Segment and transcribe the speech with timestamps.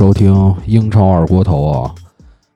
[0.00, 1.94] 收听英超二锅头啊。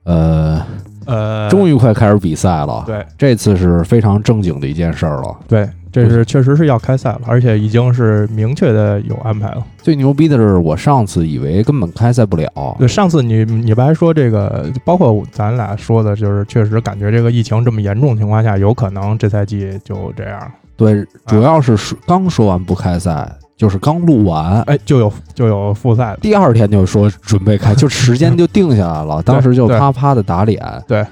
[0.05, 0.63] 呃，
[1.05, 2.83] 呃，终于快开始比赛了。
[2.87, 5.37] 对这次是非常正经的一件事儿了。
[5.47, 9.63] 对，这是确实是要开赛了，而且已经是明确的有安排了。
[9.83, 12.49] 最牛逼的是，我上次以为根本开赛不了。
[12.79, 20.51] 对，上次你你不还说这个，包括咱俩说的，就是确实感觉这个疫情这么严重情况下，有可能这赛季就这样。
[20.79, 23.31] 对，主要是说刚说完不开赛，
[23.65, 26.19] 就是刚录完，哎，就有就有复赛了。
[26.21, 29.23] 第二天就说准备开， 就时间就定下来了。
[29.23, 30.63] 当时就啪啪的打脸。
[30.87, 31.03] 对，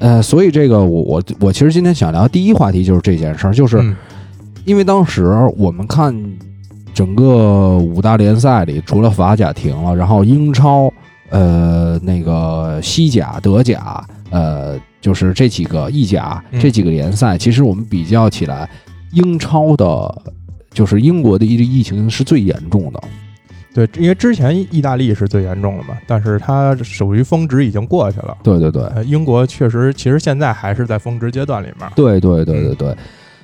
[0.00, 3.94] 呃，所以这个我我我其实今天想聊第一话题就是这件事儿，就是嗯
[4.64, 5.24] 因为当时
[5.56, 6.12] 我们看
[6.92, 10.92] 整个五大联赛里，除了法甲停了，然后英超、
[11.28, 18.68] 呃那个西甲、德甲，呃就是这几个意甲嗯这几个联赛，其实我们比较起来，
[19.12, 20.22] 英超的，
[20.70, 23.00] 就是英国的疫疫情是最严重的。
[23.72, 28.36] 对，因为之前意大利是最严重的嘛，但是它属于峰值已经过去了。
[28.42, 31.88] 对对对，呃，英国确实，其实现在还是在峰值阶段里面。
[31.94, 32.96] 对对对对对，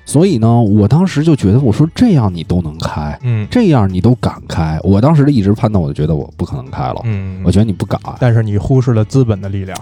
[0.04, 8.00] 所以呢，我当时就觉得，我说这样你都能开，嗯这样你都敢开，我当时的一直判断，我就觉得我不可能开了，嗯，我觉得你不敢。
[8.18, 9.78] 但是你忽视了资本的力量。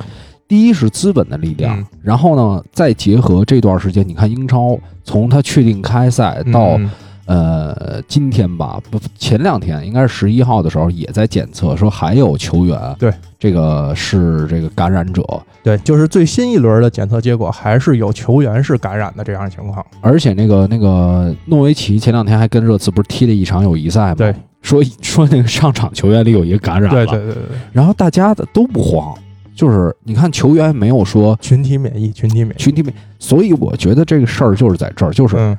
[0.47, 6.91] 第一是资本的力量，嗯然后呢，再结合这段时间，你看英超从它确定开赛到、嗯
[7.27, 15.23] 呃今天吧，不前两天应该是十一号的时候也在检测，说还有球员对这个是这个感染者，
[15.63, 19.85] 对，就是最新一轮的检测结果，还是有球员是感染的这样的情况。
[20.01, 24.15] 而且那个那个诺维奇前两天还跟热刺不是踢了一场友谊赛吗？
[24.15, 29.15] 对，说 说那个上场球员里有一个感染了，对对对对，然后大家的都不慌，
[29.55, 32.63] 就是你看球员没有说群体免疫，群体免疫。
[32.63, 35.57] 群体免，所以我觉得这个事儿就是在这儿，就是、嗯，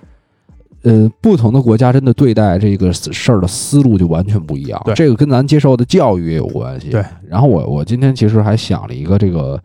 [0.86, 4.94] 呃，不同的国家真的对待这个事儿的思路就完全不一样，对。
[4.94, 6.92] 这个跟咱接受的教育也有关系。
[6.92, 9.60] 对，然后我我今天其实还想了一个这个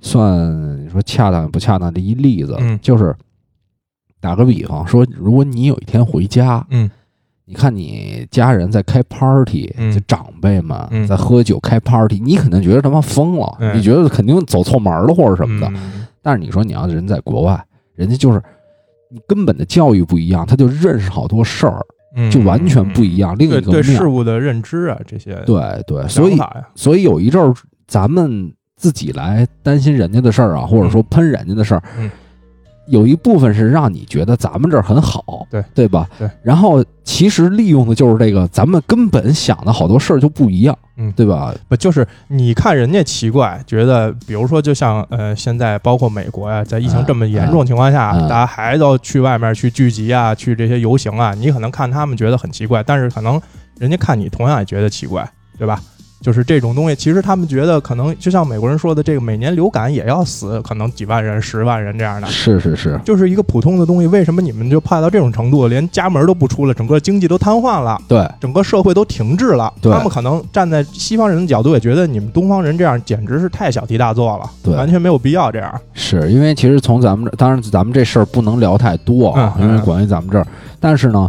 [0.00, 2.78] 算你说恰当不恰当的一例子，嗯。
[2.80, 3.12] 就是
[4.20, 6.88] 打个比方说，如果你有一天回家，嗯，
[7.44, 9.92] 你看你家人在开 party，、嗯。
[9.92, 11.04] 就长辈们嗯。
[11.08, 13.76] 在喝酒开 party，你肯定觉得他妈疯了，嗯。
[13.76, 15.66] 你觉得肯定走错门了或者什么的。
[15.74, 16.06] 嗯。
[16.22, 17.60] 但是你说你要人在国外，
[17.96, 18.40] 人家就是
[19.12, 21.80] 你根本的教育不一样，他就认识好多事儿，
[22.16, 22.30] 嗯。
[22.30, 23.70] 就完全不一样，另一个面。
[23.70, 24.06] 对事。
[24.06, 26.38] 物的认知啊，这些对对，所以
[26.74, 27.54] 所以有一阵儿
[27.86, 32.10] 咱们自己来担心人家的事儿啊，或者说喷人家的事儿，嗯
[32.86, 36.08] 有一部分是让你觉得咱们这儿很好，对对吧？
[36.18, 36.28] 对。
[36.42, 41.54] 然后其实利用的就是这个，咱们根本想的好多事儿就不一样，嗯对吧？
[41.68, 53.40] 不就是你看人家奇怪，觉得比如说就像呃现在包括美国呀、在疫情这么严重情况下，嗯嗯大家还都去外面去聚集啊，去这些游行啊，你可能看他们觉得很奇怪，但是可能
[53.78, 55.80] 人家看你同样也觉得奇怪，对吧？
[56.22, 68.00] 就是这种东西，其实他们觉得可能就像美国人说的，这个每年流感也要死可能几万人、十万人这样的，是是是，就是一个普通的东西，为什么你们就怕到这种程度，连家门都不出了，整个经济都瘫痪了？
[68.06, 68.26] 对。
[68.40, 74.74] 整个社会都停滞了，他们可能站在西方人的角度，也觉得你们东方人这样简直是太小题大做了，对。
[74.74, 75.80] 完全没有必要这样。
[75.92, 80.46] 是因为其实从咱们这，当然咱们这事儿不能聊太多啊，因为关于咱们这儿，
[80.78, 81.28] 但是呢，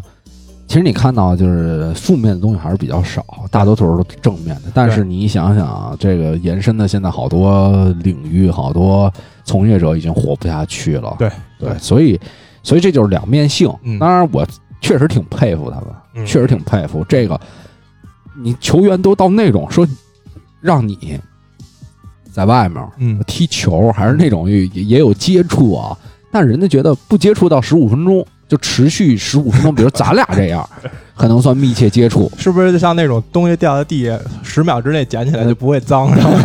[0.73, 4.71] 其实你看到就是负面的东西还是比较少，大多数都是正面的。
[4.73, 9.13] 但是你想想啊，这个延伸的现在好多领域，好多
[9.43, 11.15] 从业者已经活不下去了。
[11.19, 11.29] 对
[11.59, 12.19] 对，所以
[12.63, 13.71] 所以这就是两面性。
[13.83, 14.43] 嗯当然，我
[14.81, 15.85] 确实挺佩服他们，
[16.15, 17.39] 嗯确实挺佩服这个。
[18.35, 19.87] 你球员都到那种说，
[20.59, 21.19] 让你
[22.31, 25.95] 在外面嗯，踢球，还是那种也也有接触啊，
[26.31, 30.67] 但人家觉得不接触到十五分钟，就持续十五分钟，比如咱俩这样，
[31.17, 32.31] 可能算密切接触。
[32.37, 36.07] 是不是就像那种东西掉在地下，十秒之内捡起来就不会脏？
[36.15, 36.37] 然 后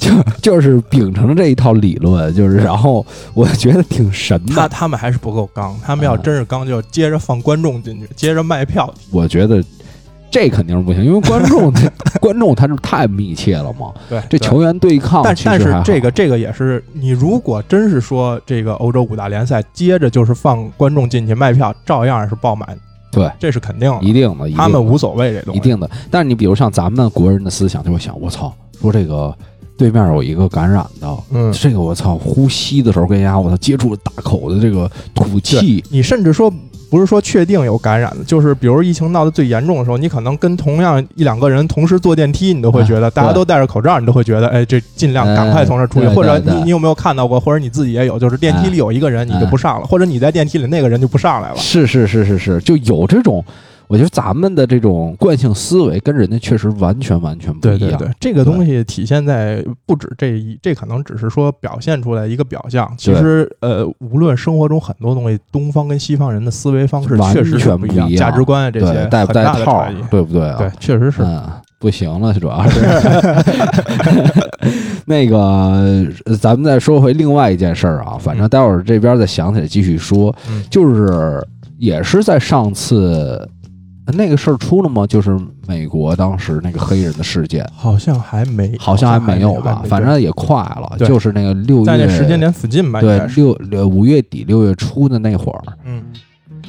[0.00, 0.10] 就
[0.42, 4.54] 就是秉承这一套理论，就是然后我觉得挺神的。
[4.56, 4.66] 那。
[4.66, 8.92] 他们还是不够刚，他们要嗯真是刚，就接着放观众进去，接着卖票。
[9.12, 9.62] 我觉得
[10.32, 11.70] 这肯定是不行，因为观众
[12.18, 13.92] 观众他是太密切了嘛。
[14.08, 15.46] 对，这球员对抗但是
[15.84, 22.66] 这个这个也是，你如果真是说这个欧洲五大联赛接着就是放观众进去卖票，照样是爆满，
[23.12, 24.02] 对这是肯定的。
[24.02, 25.88] 一定的，一定的他们无所谓这东西，一定的。
[26.10, 28.50] 但是你比如像咱们国人的思想就会想，我操，
[28.80, 29.36] 说这个
[29.76, 36.50] 对面有一个感染的，嗯，这个我操，呼吸的时候跟人家我操接触了大口的这个吐气，你甚至说
[36.92, 46.06] 不是说确定有感染的，就是比如疫情闹得最严重的时候，你可能跟同样一两个人同时坐电梯，你都会觉得大家都戴着口罩，你都会觉得，哎，这尽量赶快从这儿出去。
[46.06, 51.56] 哎或者你你有没有看到过，或者你自己也有，就是电梯里有一个人你就不上了，或者你在电梯里那个人就不上来了。
[51.56, 53.42] 是是是是是，就有这种。
[53.92, 57.78] 我觉得咱们的这种惯性思维跟人家确实完全完全不一样。
[57.78, 62.90] 对对对，这个东西体现在不止这一，这可能只是说表现出来一个表象。
[62.96, 70.56] 其实呃，无论生活中很多东西，东方跟西方人的思维方式确实全不一样，价值观啊这些带不带套，对不对啊？
[70.56, 71.20] 对，确实是。
[71.22, 71.42] 嗯，
[71.78, 72.80] 不行了，主要是。
[75.04, 76.06] 那个，
[76.40, 80.34] 咱们再说回另外一件事儿啊，反正待会儿这边再想起来继续说，
[80.70, 81.46] 就是
[81.76, 83.46] 也是在上次
[84.06, 85.06] 那个事儿出了吗？
[85.06, 89.82] 就是美国当时那个黑人的事件，好像还没，好像还没有吧？
[89.86, 93.00] 反正也快了，就是那个六月在那时间点附近吧？
[93.00, 93.20] 对，
[93.70, 96.02] 六五月底六月初的那会儿，嗯。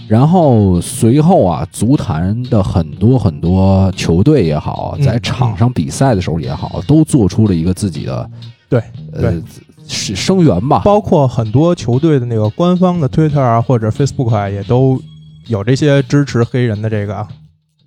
[0.07, 8.29] 然后随后啊，足坛的很多很多球队也好，在场上比赛的时候也好，都做出了一个自己的
[8.67, 8.83] 对
[9.13, 9.41] 呃
[9.87, 10.81] 是声援吧。
[10.83, 15.01] 包括很多球队的那个官方的 Twitter 啊或者 Facebook 啊，也都
[15.47, 17.27] 有这些支持黑人的这个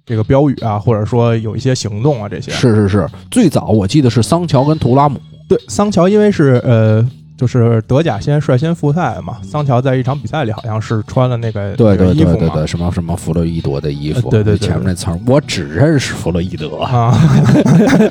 [0.05, 3.09] 这个标语啊，或者说有一些行动啊，这些是是是。
[3.31, 7.09] 最早我记得是桑乔跟图拉姆，对桑乔，因为是呃。
[7.37, 17.15] 就是德甲先率先复赛嘛，桑乔在一场比赛里好像是穿了那个对对对对对什么什么弗洛伊德的衣服，对对前面那词儿我只认识弗洛伊德啊，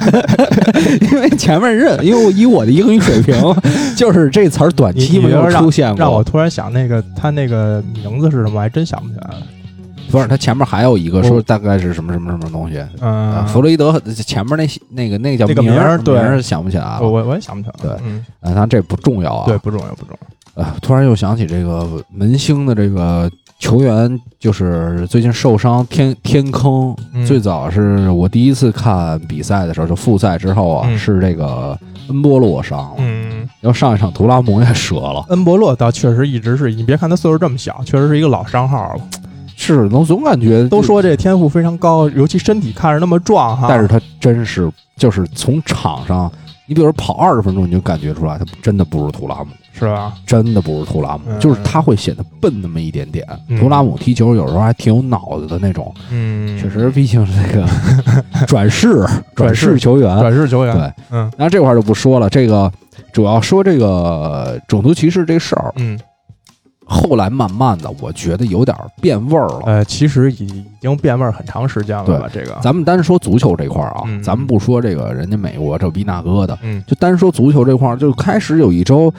[1.11, 3.35] 因为前面认，因为以我的英语水平，
[3.97, 9.37] 就是这词儿短期没有出现过，让我突然想那个他那个名字是什么，还真想不起来了。
[10.11, 12.81] 不是，他前面还有一个说大概是什么什么什么东西。
[13.01, 16.99] 嗯，弗洛伊德前面那那个那个叫名儿，对，想不起来了。
[17.01, 17.89] 我我也想不起来。
[17.89, 19.45] 对，嗯，当然这不重要啊。
[19.47, 20.63] 对，不重要，不重要。
[20.63, 23.29] 啊，突然又想起这个门兴的这个
[23.59, 26.95] 球员，就是最近受伤天天坑。
[27.27, 31.77] 最早是我第一次看比赛的时候，就复赛之后啊，是这个
[32.07, 32.95] 恩波洛伤了。
[32.99, 35.25] 嗯，要上一场图拉姆也折了。
[35.27, 39.01] 恩波洛倒确实一直是你别看他岁数这么小，确实是一个老伤号了。
[39.65, 43.65] 是，能总感觉都说这天赋非常高，尤其身体看着那么壮哈。
[43.67, 46.31] 但是他真是，就是从场上，
[46.67, 50.13] 你比如说跑二十分钟，你就感觉出来，他真的不如图拉姆，是吧？
[50.25, 53.25] 真的不如图拉姆，就是他会显得笨那么一点点。
[53.59, 57.67] 图拉姆踢球有时候还挺有脑子的那种，嗯，确实，毕竟是这个
[58.47, 61.31] 转世 转世球员，转世球员，对，嗯。
[61.37, 62.71] 那这块就不说了，这个
[63.11, 65.99] 主要说这个种族歧视这事儿，嗯。
[66.87, 69.61] 后来慢慢的，我觉得有点变味儿了。
[69.65, 72.29] 呃，其实已已经变味儿很长时间了吧？
[72.31, 79.11] 这个，咱们单说足球这块儿啊，咱们不说这个人家美国这逼那哥的，嗯，就单说足球这块儿，就开始有一周，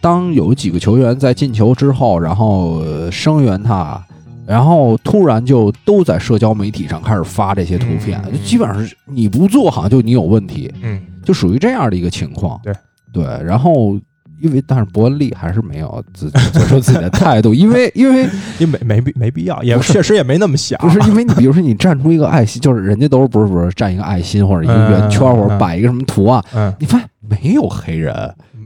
[0.00, 2.80] 当有几个球员在进球之后，然后
[3.10, 4.00] 声援他，
[4.46, 12.60] 然后突然就都在社交媒体上开始发这些图片，就基本上是你不做，好像就你有问题，嗯，就属于这样的一个情况。
[12.62, 12.72] 对
[13.12, 13.98] 对，然后。
[14.40, 18.28] 因为但是伯恩利还是没有自做出自己的态度， 因为因为
[18.58, 20.78] 因为没没必没必要，也确实也没那么想。
[20.80, 26.42] 不是因为你比如说你站出一个爱心，就是人家都是不是不是站一个爱心或者一个圆圈或者摆一个什么图案，
[26.78, 28.14] 你发现没有黑人，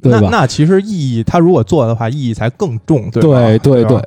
[0.03, 0.29] 对吧？
[0.31, 3.23] 那其实意义他如果做的话，意义才更重，对
[3.59, 4.03] 对对对。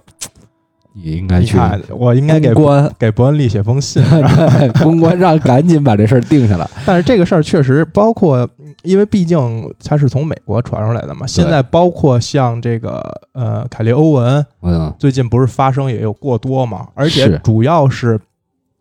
[1.00, 1.58] 你应该去，
[1.96, 4.04] 我应该给官 给伯恩利写封信，
[4.82, 6.68] 公关让赶紧把这事儿定下来。
[6.86, 8.50] 但是这个事儿确实包括，
[8.84, 11.28] 因为毕竟它是从美国传出来的嘛。
[11.28, 16.88] 现在包括像这个呃凯利欧文，嗯，最近不是发生也有过多嘛？
[16.96, 18.20] 而且主要是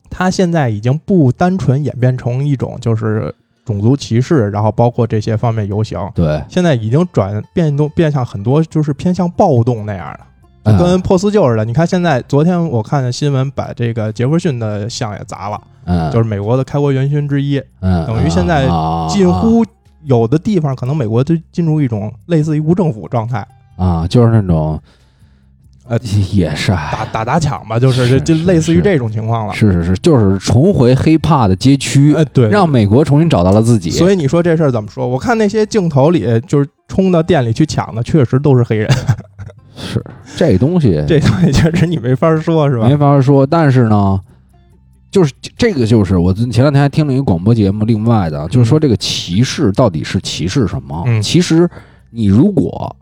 [0.09, 10.19] 他现在已经不单纯演变成一种就是种族歧视，然后包括这些方面游行，对，现在已经转变动变向很多，就是偏向暴动那样
[10.73, 10.79] 的。
[10.79, 18.69] 跟破四旧似的，你看现在，昨天我看见新闻，把这个杰弗逊的像也砸了，嗯，就是美国的开国元勋之一，嗯，等于现在
[19.09, 19.65] 近乎
[20.05, 23.47] 有的地方，可能美国就进入一种类似于无政府状态
[23.77, 24.81] 啊，就是那种，
[25.89, 25.99] 呃，
[26.33, 33.91] 也是打打打抢吧，就是就类似于这种情况了，是是是，就是重回黑怕的街区，呃，对，让美国重新找到了自己。
[33.91, 35.07] 所以你说这事儿怎么说？
[35.07, 38.89] 我看那些镜头里，就是冲到店里去抢的，确实都是黑人。
[39.77, 40.03] 是
[40.37, 42.89] 这东西，这东西确实你没法说，是吧？
[42.89, 43.47] 没法说。
[43.47, 44.19] 但是呢，
[45.11, 51.05] 就是这个，就是我前两天还听了一个广播节目，另外的，就是说这个歧视到底是歧视什么？
[51.23, 51.69] 其实
[52.11, 52.97] 你如果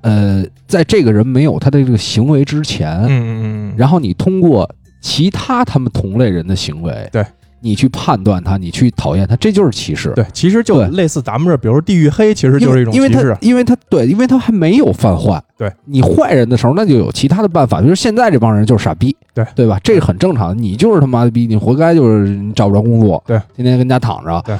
[0.00, 4.68] 呃，在这个人没有他的这个行为之前，嗯嗯嗯，然后你通过
[5.00, 7.24] 其他他们同类人的行为，对。
[7.60, 10.12] 你去判断他，你去讨厌他，这就是歧视。
[10.14, 13.36] 对，其实就类似咱们这，比如地域黑，其实就是一种歧视。
[13.40, 15.42] 因为他，对，因为他还没有犯坏。
[15.56, 17.80] 对你坏人的时候，那就有其他的办法。
[17.80, 19.78] 比如现在这帮人就是傻逼，对对吧？
[19.82, 20.56] 这是很正常。
[20.56, 24.42] 你就是他妈的逼，你活该，就是你找不着工作，对，天天跟家躺着。
[24.46, 24.56] 对，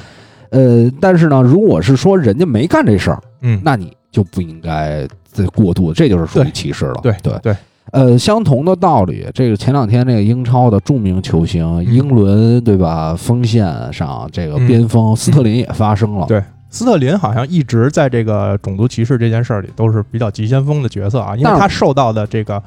[0.50, 7.00] 呃，但是呢，如果是说人家没干这事儿，嗯，那你就不应该再过度，这就是属于歧视了。
[7.02, 7.56] 对对对。
[7.92, 13.14] 呃，相同的道理，这个前两天那个英超的著名球星嗯英伦，对吧？
[13.16, 22.62] 锋线上这个嗯边锋斯特林也发生了，对斯特林好像一直在这个种族歧视这件事儿里都是比较急先锋的角色啊，因为他受到的这个，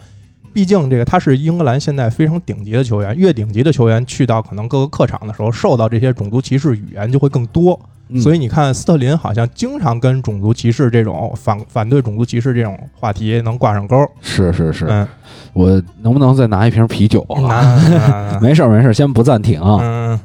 [0.52, 7.80] 毕竟这个他是英格兰现在非常顶级的球员，越顶级的球员去到可能各个客场的时候，受到这些种族歧视语言就会更多。
[8.14, 14.06] 嗯所以你看，斯特林好像经常跟种族歧视这种反反对种族歧视这种话题能挂上钩。
[14.22, 15.08] 是是是，嗯，
[15.54, 17.80] 我能不能再拿一瓶啤酒啊？
[17.90, 19.80] 那 没事儿没事儿，先不暂停啊。
[19.82, 20.20] 嗯，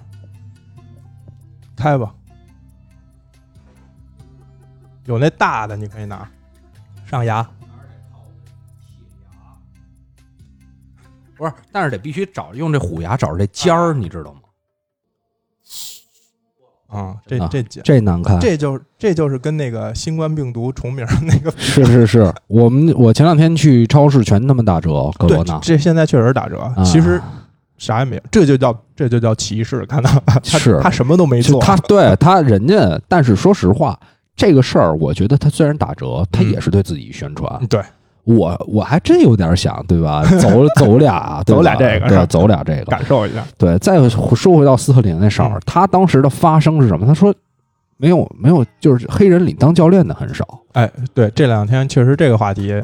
[1.77, 2.13] 开吧，
[5.05, 6.29] 有那大的你可以拿，
[7.09, 7.47] 上牙。
[11.37, 14.41] 不是，但是得必须找用这虎牙找着这尖儿，你知道吗？
[16.97, 18.41] 啊，这啊这这难看。
[18.41, 27.21] 这就这就是跟那个新冠病毒重名那个 是是是，我们我前两天去超市全他妈打折，格对罗纳，这现在确实打折，啊其实
[27.77, 30.41] 啥也没有，这就叫这就叫歧视，看到吧？
[30.43, 33.99] 他是他什么都没做， 他对他人家，但是说实话，
[34.35, 37.67] 这个事儿，我觉得他虽然打折，他嗯也是对自己宣传。
[37.69, 37.83] 对
[38.27, 40.23] 我我还真有点想，对吧？
[40.39, 42.85] 走走俩，走俩这个是对，吧走俩这个。
[42.85, 47.07] 感受一下，对，再说回到斯特林那事儿嗯，他当时的发声是什么？
[47.07, 47.35] 他说
[47.97, 50.47] 没有没有，就是黑人里当教练的很少。
[50.73, 52.83] 哎，对，这两天确实这个话题。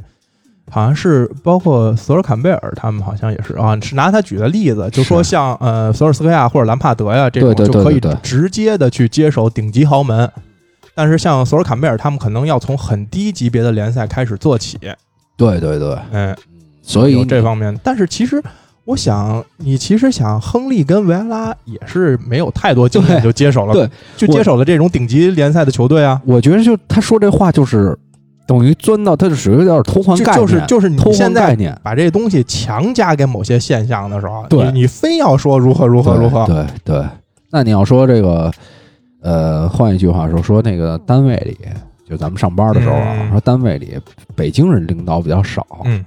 [0.70, 10.30] 好像是包括索尔坎贝尔他们好像也是啊，是拿他举的例子，就说像呃索尔斯克亚或者兰帕德呀这种就可以直接的去接手顶级豪门，
[10.94, 14.78] 但是像索尔坎贝尔他们可能要从很低级别的联赛开始做起，
[15.37, 16.37] 对对对，嗯，
[16.83, 17.79] 所以有这方面。
[17.83, 18.43] 但是其实
[18.85, 26.21] 我想，你其实想，亨利跟维埃拉也是没有太多经验就接手了，对，就接手了这种顶级联赛的球队啊。
[26.27, 27.97] 我觉得就他说这话就是
[28.47, 31.79] 等于钻到，他就属于有点偷换概念，就是就是你偷换现在概念。
[31.83, 37.07] 把这东西强加给某些现象的时候，对你你非要说如何如何如何，对对对，
[37.51, 38.51] 那你要说这个，
[39.23, 41.57] 呃，换一句话说，说那个单位里，
[42.12, 43.97] 就咱们上班的时候啊，嗯说单位里
[44.37, 46.04] 北京人领导比较少，嗯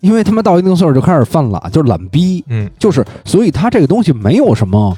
[0.00, 4.96] 因为他们到一定岁数就开始犯懒，就是懒逼，嗯，就是所以他这个东西没有什么。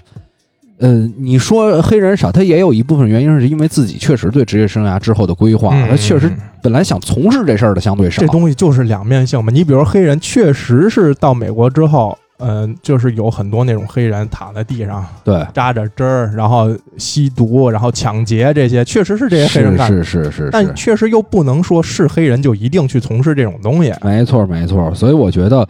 [0.78, 6.30] 呃，你说黑人少，他也有一部分原因是因为自己确实对职业生涯之后的规划，嗯他确实
[6.62, 8.28] 本来想从事这事儿的相对少这。
[8.28, 9.50] 东西就是两面性嘛。
[9.52, 20.02] 你比如黑人，确实是到美国之后，嗯、就是有很多那种黑人躺在地上对，扎着针儿，然后吸毒，然后抢劫这些，确实是这些黑人干的。
[20.02, 23.92] 是是是但是，确实又不能说是黑人就一定去从事这种东西。
[24.02, 24.92] 没错没错。
[24.94, 25.66] 所以我觉得，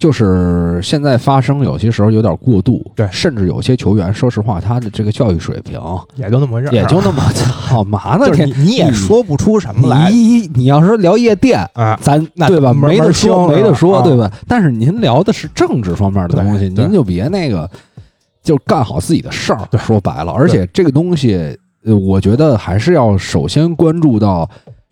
[0.00, 5.78] 就是现在发生有些时候有点过度，对甚至有些球员，说实话，他的这个教育水平
[6.16, 8.26] 也就那么回事，也就那么操嘛呢？
[8.26, 11.98] 就是天你你也说不出什么来你你要说聊夜店，啊。
[12.00, 12.72] 咱对吧？
[12.72, 14.32] 没得说，没得说，啊对吧？
[14.48, 17.70] 但是您聊的是政治方面的东西，您就别那个，
[18.42, 19.68] 就干好自己的事儿。
[19.70, 21.54] 对说白了，而且这个东西，
[21.84, 24.48] 呃，我觉得还是要首先关注到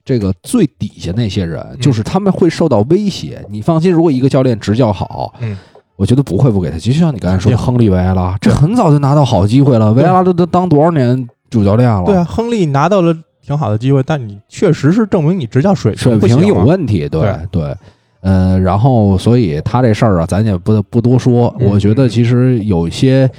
[0.08, 3.44] 这个最底下那些人，嗯就是他们会受到威胁。
[3.50, 5.54] 你放心，如果一个教练执教好，嗯，
[5.96, 6.94] 我觉得不会不给他机。
[6.94, 12.04] 就像你刚才说的，亨利维埃拉，这很早就拿到好机会了，维埃拉都都当多少年主教练了？
[12.06, 17.76] 对啊，亨利拿到了挺好的机会，但你确实是证明你执教水水平有问题，对对对，
[18.22, 21.54] 呃，然后所以他这事儿啊，咱也不不多说。
[21.60, 23.30] 嗯我觉得其实有一些，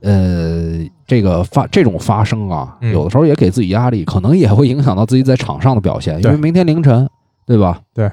[0.00, 0.78] 呃，
[1.10, 6.22] 这个发这种发声啊，嗯有的时候也给自己压力，可能也会影响到自己在场上的表现。
[6.22, 7.08] 因为明天凌晨，
[7.44, 7.80] 对吧？
[7.92, 8.08] 对，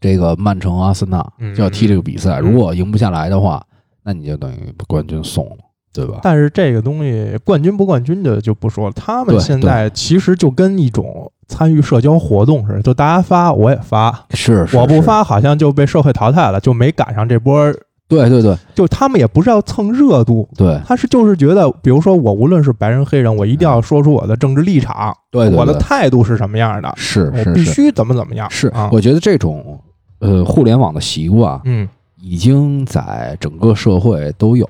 [0.00, 3.64] 这个曼城阿森纳嗯就要踢这个比赛，嗯如果赢不下来的话，
[4.02, 5.58] 那你就等于把冠军送了，
[5.94, 6.18] 对吧？
[6.20, 17.72] 但是这个东西冠军不冠军的就不说了，他们现在其实就跟一种参与社交活动似的，就大家发我也发，是，是我不发好像就被社会淘汰了，就没赶上这波。
[18.08, 28.50] 对对对就他们也不是要蹭热度，对他是就是觉得，比如说我无论是白人黑人，我一定要说出我的政治立场，对对，我的态度是什么样的，是是是我必须怎么怎么样。
[28.50, 29.80] 是啊，我觉得这种
[30.20, 31.60] 呃互联网的习惯。
[31.64, 31.88] 嗯，
[32.20, 34.68] 已经在整个社会都有，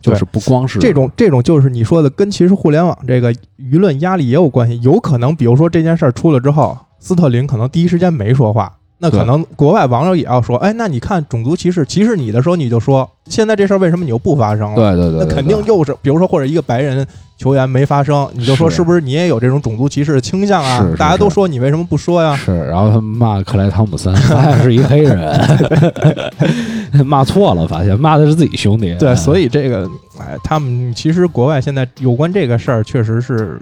[0.00, 4.80] 就是不光是这种这种就是你说的，跟其实互联网这个舆论压力也有关系。
[4.82, 8.72] 有可能，比如说这件事儿出了之后，斯特林可能第一时间没说话，
[9.04, 14.76] 那可能国外网友也要说，哎，那你看种族歧视歧视你的时候，你就说现在这事儿为什么你又不发生了？
[14.76, 17.06] 对对对，对那肯定又是，比如说或者一个白人
[17.36, 20.88] 球员没发生，你就说是是不是你也有这种种族歧视的倾向啊？
[20.98, 22.34] 大家都说你为什么不说呀？
[22.36, 25.38] 是，然后他们骂克莱汤普森，发现是一黑人，
[27.04, 28.94] 骂错了，发现骂的是自己兄弟。
[28.94, 29.86] 对，所以这个，
[30.18, 33.60] 哎，他们其实国外现在有关这个事儿，确实是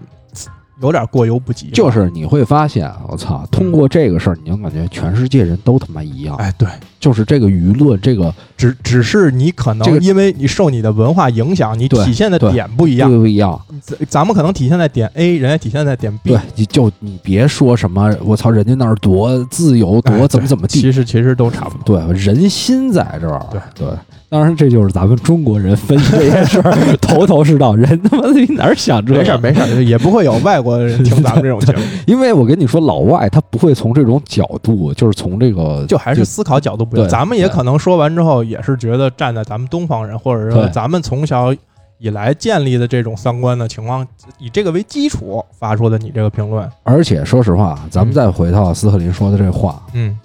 [0.83, 1.71] 有点过犹不及。
[1.71, 6.69] 就是你会发现，我操，通过这个事儿，你就感觉全世界人都他妈一样，哎，对，
[7.03, 13.11] 就是这个舆论，这个只只是你可这个能因为你受你的文化影响，你体现的点不一样。
[13.11, 13.61] 不不一样。
[13.83, 16.31] 咱咱们可能体现在点 A，人家体现在点 B。
[16.31, 21.99] 对，你就你别说什么，我操，人家那儿多自由，哎多怎么怎么地，其实其实都差不多。
[21.99, 23.45] 对，人心在这儿。
[23.51, 23.89] 对对，
[24.29, 37.09] 当然这就是咱们中国人分析这些事儿 头头是道，人他妈的哪儿想这没事儿没事儿，也不会有外国人听咱们这种节目， 因为我跟你说，老外他不会从这种角度，就是从这个就还是思考角度不一样。
[37.09, 41.55] 对咱们也可能说完之后，也是觉得站在咱们东方人，或者说咱们从小
[41.99, 44.07] 以来建立的这种三观的情况，
[44.39, 46.69] 以这个为基础发出的你这个评论。
[46.83, 50.19] 而且说实话，咱们嗯再回到斯特林说的这话，嗯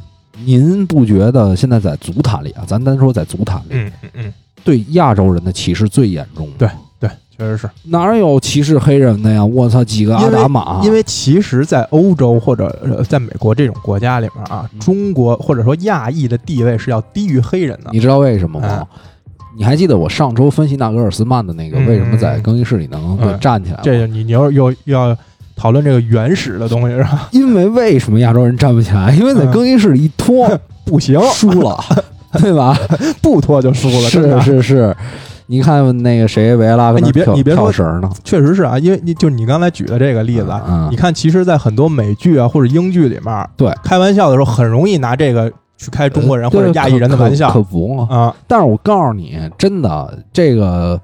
[0.43, 4.33] 您不觉得现在在足坛里啊，咱单说在足坛里，嗯嗯嗯，
[4.63, 6.69] 对亚洲人的歧视最严重对，
[7.37, 7.69] 确实是。
[7.83, 9.43] 哪有歧视黑人的呀？
[9.43, 17.89] 我操，几个阿达玛，因为其实，在欧洲或者呃在美国这种国家里面啊，嗯中国或者说亚裔的地位是要低于黑人的。
[17.91, 18.87] 你知道为什么吗哎？
[19.57, 23.81] 你还记得我上周分析纳格尔斯曼的那个嗯为什么在更衣室里能嗯站起来吗？
[23.83, 25.17] 这个你你要又要
[25.55, 27.27] 讨论这个原始的东西是吧？
[27.33, 29.11] 因为为什么亚洲人站不起来？
[29.15, 30.47] 因为在嗯更衣室里一脱，
[30.85, 31.75] 不行，输了，
[32.39, 32.77] 对吧？
[33.21, 34.95] 不脱就输了，真是的是是，
[35.47, 40.47] 你看那个谁维拉跟哎你别你别说跳绳呢，确实是啊，因为你就你刚才举的这个例子
[40.91, 48.07] 你看，其实，在很多美剧啊或者英剧里面，对开玩笑的时候，很容易拿这个去开中国人或者亚裔人的玩笑可可不嘛。
[48.09, 48.35] 啊。
[48.45, 50.99] 但是我告诉你，真的这个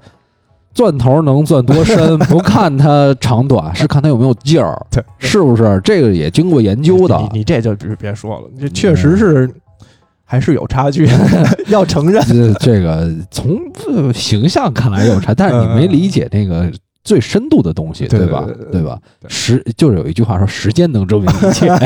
[0.74, 5.80] 钻头能钻多深，不看它长短，是看它有没有劲儿， 对，是不是？
[5.82, 7.16] 这个也经过研究的。
[7.32, 9.48] 你你这就别别说了，这确实是
[10.34, 11.08] 还是有差距，
[11.68, 12.20] 要承认。
[12.26, 16.68] 这这个从呃形象看来有差，但是你没理解那个
[17.04, 18.98] 最深度的东西，对对吧对吧？
[19.28, 21.68] 时就是有一句话说，时间能证明一切。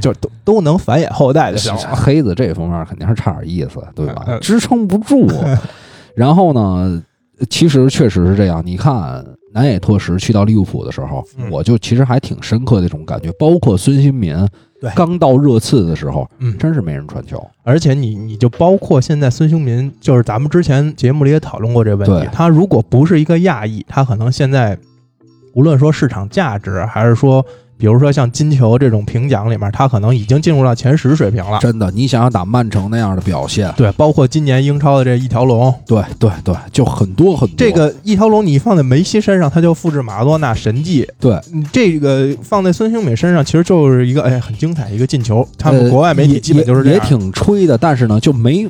[0.00, 1.96] 就都都能繁衍后代就行了。
[1.96, 4.22] 黑子这方面肯定是差点意思，对吧？
[4.28, 5.28] 嗯支撑不住。
[6.14, 7.02] 然后呢，
[7.50, 8.62] 其实确实是这样。
[8.64, 13.32] 你看南野拓实去到利物浦的时候，嗯我就其实还挺深刻的这种感觉。
[13.38, 14.36] 包括孙兴民
[14.84, 14.92] 对。
[14.94, 17.42] 刚到热刺的时候，嗯，真是没人传球。
[17.62, 24.78] 而且你你就包括现在孙兴民，就是咱们之前节目里也讨论过这个问题，他如果不是一个亚裔，他可能现在
[25.54, 27.44] 无论说市场价值，还是说
[27.76, 31.58] 比如说像金球这种评奖里面，他可能已经进入到前十水平了。
[31.58, 37.56] 真的，你想想打曼城那样的表现，对，包括今年英超的这一条龙，对对对，就很多很多。
[37.56, 41.06] 这个一条龙你放在梅西身上，他就复制马拉多纳神迹。
[41.18, 45.46] 对，你这个放在孙兴敏身上，其实就是一个哎很精彩一个进球。
[45.58, 48.68] 他们呃国外媒体基本就是这样也样，挺吹的，但是呢，就没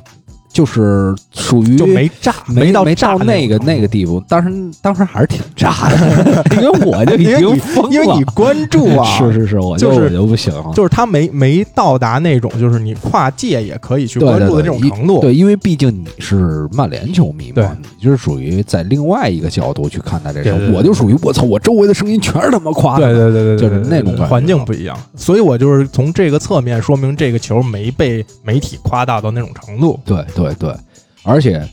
[0.54, 10.72] 就是属于就没炸，没到没炸那个那个地步，当时当时还是挺炸的， 因为我就已经疯了，因为你关注啊， 是是是，我就是我就不行了。
[10.72, 15.20] 就是他没没到达那种就是你跨界也可以去关注的这种程度。
[15.20, 23.12] 对，因为毕竟你是曼联球迷嘛，你就是属于在另外一个角度去看待这事我就属于我操，我周围的声音全是他妈夸的。
[23.12, 29.98] 对对对对，就是对那种环境不一样，所以我就是从这个侧面说明这个球没被媒体夸大到那种程度。
[30.04, 30.74] 对对对对，
[31.22, 31.66] 而且，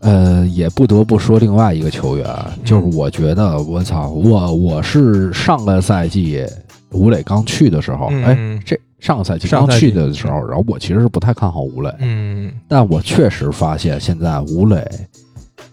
[0.00, 2.26] 呃，也不得不说另外一个球员，
[2.64, 6.44] 就是我觉得我操，我我是上个赛季
[6.92, 8.60] 吴磊刚去的时候，哎，嗯。
[8.64, 14.82] 这上个赛季刚去的时候，然后我其实是不太看好吴磊，嗯，但我确实发现现在吴磊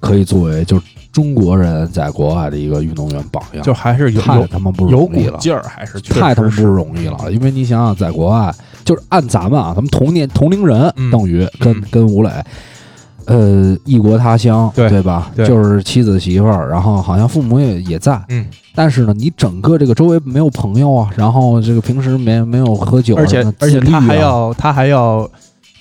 [0.02, 0.80] 可以作为就
[1.12, 5.32] 中国人在国外的一个运动员榜样，就还是有有太他妈不容易了。
[5.32, 8.54] 股劲儿，还是确太他妈不容易了，因为你想想，在国外
[8.84, 11.10] 就是按咱们啊，咱们同年同龄人，嗯。
[11.12, 11.84] 等于跟、嗯。
[11.92, 12.30] 跟吴磊，
[13.26, 15.32] 呃，异国他乡，对对吧？
[15.36, 15.46] 对。
[15.48, 25.30] 就是妻子媳妇儿，然后好像父母也也在，嗯，但是呢，你整个这个周围没有朋友啊，然后这个平时没没有喝酒啊，而且而且他还要他还要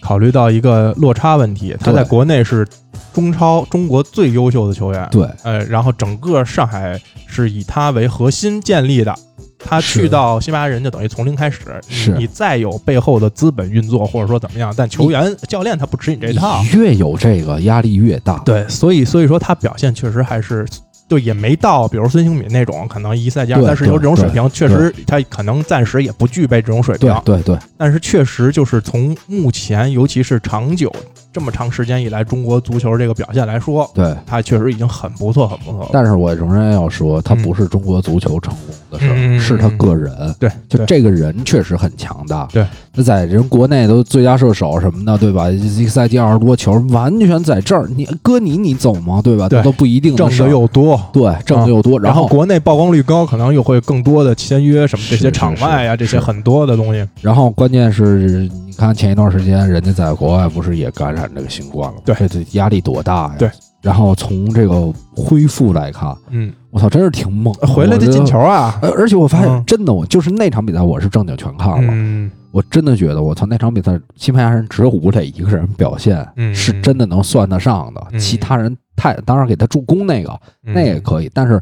[0.00, 2.66] 考虑到一个落差问题，他在国内是
[3.12, 5.28] 中超中国最优秀的球员，对。
[5.42, 9.14] 呃，然后整个上海是以他为核心建立的。
[9.64, 12.10] 他去到西班牙人就等于从零开始，你是。
[12.12, 20.66] 你再有背后的资本运作或者说怎么样，但球员教练他不吃你这套，你越有这个压力越大，对，所以所以说他表现确实还是
[21.08, 30.90] 就，也没到比如孙兴敏那种可能一赛季二对三十球这种水平，确实他可能暂时也不具备这种水平对，对对，但是确实就是从目前，尤其是长久
[31.32, 35.88] 这么长时间以来中国足球这个表现来说，对，他确实已经很不错，很不错了。
[35.92, 40.12] 但是我仍然要说，他不是中国足球成功的事儿，嗯是他个人。
[40.38, 42.46] 对，对就这个人确实很强大。
[42.52, 45.48] 对，那在人国内都最佳射手什么的，对吧？
[45.50, 49.20] 一个赛季二十多球，完全在这儿，你搁你你走吗？
[49.22, 49.48] 对吧？
[49.48, 50.46] 对都不一定挣的事儿。
[50.46, 57.06] 的又多，对，挣的又多，然后国内曝光率高，可能又会更多的签约什么这些场外呀，是是这些很多的东西。
[57.20, 62.02] 然后关键是，你看前一段时间人家在国外不是也感染这个新冠了吗？
[62.04, 63.36] 对这这压力多大呀？
[63.38, 63.50] 对。
[63.80, 67.52] 然后从这个恢复来看，嗯，我操，真是挺猛。
[67.54, 71.88] 回来的进球啊，呃，而且我发现嗯真的，我就是那场比赛，我是正经全看了。
[71.90, 80.30] 嗯我真的觉得，我操，那场比赛西班牙人只有武磊一个人表现嗯是真的能算得上的，嗯其他人太当然给他助攻那个
[80.64, 81.60] 嗯那也可以，但是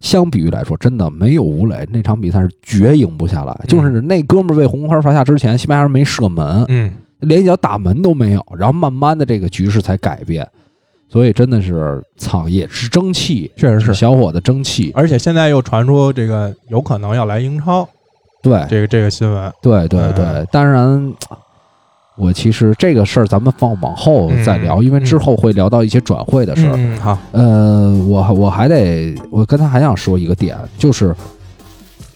[0.00, 3.52] 相比于来说，真的没有吴磊那场比赛是绝赢不下来。
[3.62, 6.90] 嗯就是那哥们儿被红牌罚下之前，西班牙人没射门，嗯，
[7.22, 10.46] 连一脚打门都没有，然后慢慢的这个局势才改变。
[11.08, 13.92] 所以真的是操，也是争气，确实是。
[13.92, 14.90] 小伙子争气。
[14.94, 17.86] 而且现在又传出这个有可能要来英超，
[18.42, 19.52] 对这个这个新闻。
[19.60, 21.12] 对对对，嗯当然，
[22.16, 26.72] 我其实这个事儿咱们放往后再聊，嗯因为之后会聊到一些转会的事儿。
[26.78, 31.14] 嗯，好，呃，我我还得，我刚才还想说一个点，就是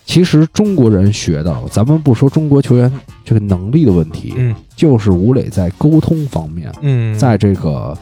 [0.07, 2.91] 其实中国人学的，咱们不说中国球员
[3.25, 4.55] 这个能力的问题，嗯。
[4.77, 7.97] 就是吴磊在沟通方面，嗯，在这个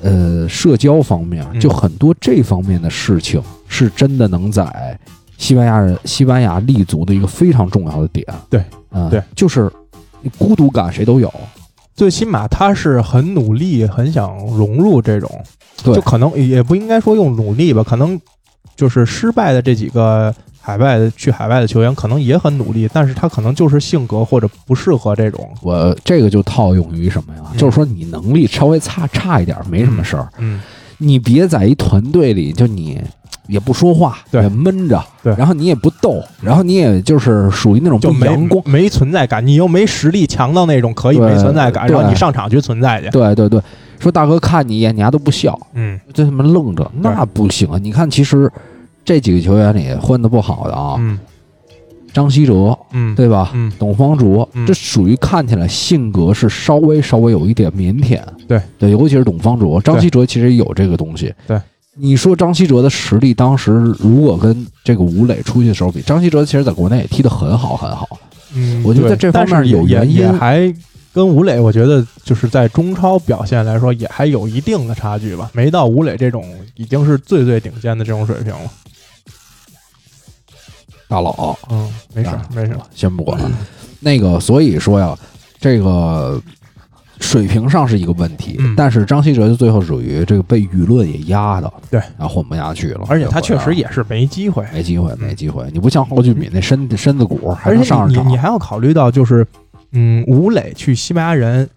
[0.00, 1.60] 呃社交方面，嗯。
[1.60, 4.98] 就很多这方面的事情，是真的能在
[5.38, 8.24] 西班牙人西班牙立足的一个非常重要的点。
[8.48, 9.70] 对，嗯、对，就是
[10.38, 11.32] 孤独感谁都有，
[11.94, 15.28] 最起码他是很努力，很想融入这种，
[15.82, 15.94] 对。
[15.94, 18.20] 就可能也不应该说用努力吧，可能
[18.76, 20.34] 就是失败的这几个
[20.70, 27.42] 海外的去海外的球员，可能也很努力，但是他可能就是性格或者不适合这种，我这个就套用于什么呀？
[27.52, 30.60] 嗯就是说你能力稍微差差一点没什么事儿，嗯
[30.98, 33.00] 你别在一团队里就你。
[33.46, 43.60] 也不说话，对也闷着，对然后你也不逗，然后你也就是属于那种就阳光，没存在感，你又没实力强到那种可以没存在感，对然后你上场去存在去，对对对，
[43.98, 47.78] 说大哥看你一眼，你丫都不笑，嗯就他妈愣着，那不行啊！
[47.82, 48.48] 你看，其实
[49.04, 51.18] 这几个球员里混的不好的啊，嗯。
[52.12, 53.52] 张稀哲嗯，对吧？
[53.54, 53.70] 嗯。
[53.78, 54.66] 董方卓，嗯。
[54.66, 58.60] 这属于看起来性格是稍微稍微有一点腼腆，对。
[58.78, 61.32] 对，尤其是董方卓，张稀哲其实有这个东西。
[61.46, 61.60] 对，
[61.94, 68.08] 你说张稀哲的实力，当时如果跟这个吴磊出去的时候比，张稀哲其实在国内也踢得很好很好。
[68.54, 70.16] 嗯，我觉得对这方面有原因。
[70.16, 70.74] 也也还
[71.12, 78.70] 跟吴磊，我觉得就是在中超表现来说，也还有一定的差距吧，没到吴磊这种已经是最最顶尖的这种水平了。
[81.10, 83.50] 大佬，嗯，没事啊没事，先不管了。
[83.98, 85.14] 那个，所以说呀，
[85.58, 86.40] 这个
[87.18, 88.74] 水平上是一个问题，嗯。
[88.76, 94.64] 但是张稀哲就最后属于这个被舆论也压的，对，然后混不下去了，而且他确实也也是没机会。
[94.72, 95.68] 没机会，没机会。
[95.72, 99.44] 你不像蒿俊闵那身身子骨还能上上场，你你你还要考虑到，就是
[99.90, 101.68] 嗯，吴磊去西班牙人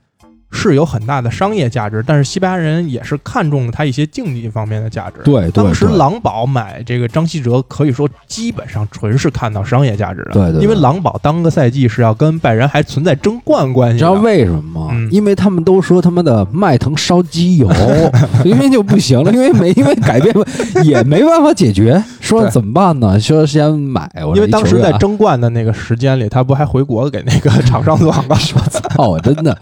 [0.54, 5.16] 是有很大的商业价值，但是西班牙人也是看中了他一些竞技方面的价值。
[5.26, 10.32] 对对当时狼堡买这个张稀哲，可以说基本上纯是看到商业价值的。
[10.32, 13.94] 对对对因为狼堡当个赛季是要跟拜仁还存在争冠关系。
[13.94, 14.90] 你知道为什么吗？
[14.94, 17.68] 嗯因为他们都说他妈的迈腾烧机油，
[18.46, 20.34] 明明就不行了，因为没因为改变
[20.86, 23.20] 也没办法解决，说怎么办呢？
[23.20, 28.36] 说先买，我因为当时在争冠的那个时间里，他不还回国给那个厂商做广告？
[28.70, 29.58] 操，我真的，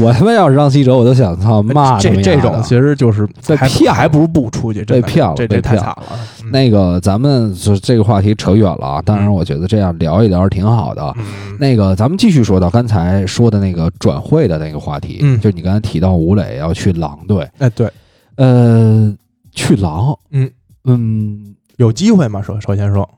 [0.00, 6.02] 我他妈要是让记者，我都想操骂这这种其实就是还被骗还不如不出去，真被骗了这太惨了。
[6.44, 6.50] 嗯。
[6.50, 9.00] 那个，咱们就这个话题扯远了啊。
[9.00, 11.14] 当然，我觉得这样聊一聊是挺好的。
[11.16, 11.56] 嗯。
[11.58, 15.40] 那个，咱们继续说到刚才说的那个转会的那个话题，嗯。
[15.40, 17.90] 就你刚才提到吴磊要去狼队，哎，对，
[18.36, 19.16] 呃，
[19.52, 20.50] 去狼，嗯。
[20.84, 22.42] 嗯，有机会吗？
[22.42, 23.08] 首首先说，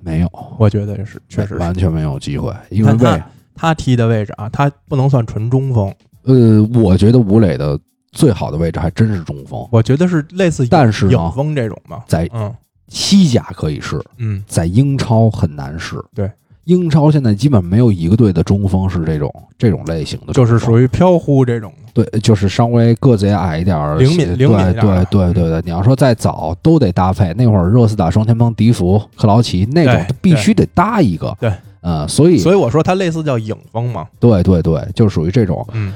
[0.00, 3.22] 没有，我觉得是确实完全没有机会，因为他为
[3.56, 5.92] 他踢的位置啊，他不能算纯中锋，
[6.28, 7.78] 呃，我觉得吴磊的
[8.12, 12.04] 最好的位置还真是中锋，我觉得是类似但是影锋这种吧。
[12.06, 12.54] 在嗯
[12.88, 15.96] 西甲可以试，嗯，在英超很难试。
[16.14, 16.30] 对，
[16.64, 22.04] 英超现在基本没有一个队的中锋是这种这种类型的，就是属于飘忽这种的。
[22.04, 25.62] 对，就是稍微个子也矮一点儿，灵敏对灵敏一点儿对对对对。
[25.64, 31.36] 你要说再早都得搭配，那会儿热刺打双前锋迪福、克劳奇那种必须得搭一个。
[31.40, 34.06] 对，呃，所以所以我说他类似叫影锋嘛。
[34.18, 35.66] 对对对，就是属于这种。
[35.72, 35.92] 嗯，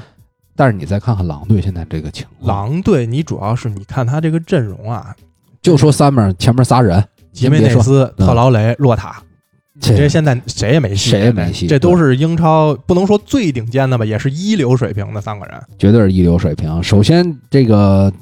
[0.55, 5.15] 但是你再看看狼队现在这个情况，狼队你主要是你看他这个阵容啊，
[5.61, 9.21] 就说三面前面仨人，杰梅内斯、嗯特劳雷、洛塔，
[9.79, 15.59] 这这现在谁也没戏，谁也没戏这都是英超不能说最顶尖的吧，也是一流水平的三个人。
[15.79, 16.83] 绝对是一流水平。
[16.83, 18.13] 首先，这个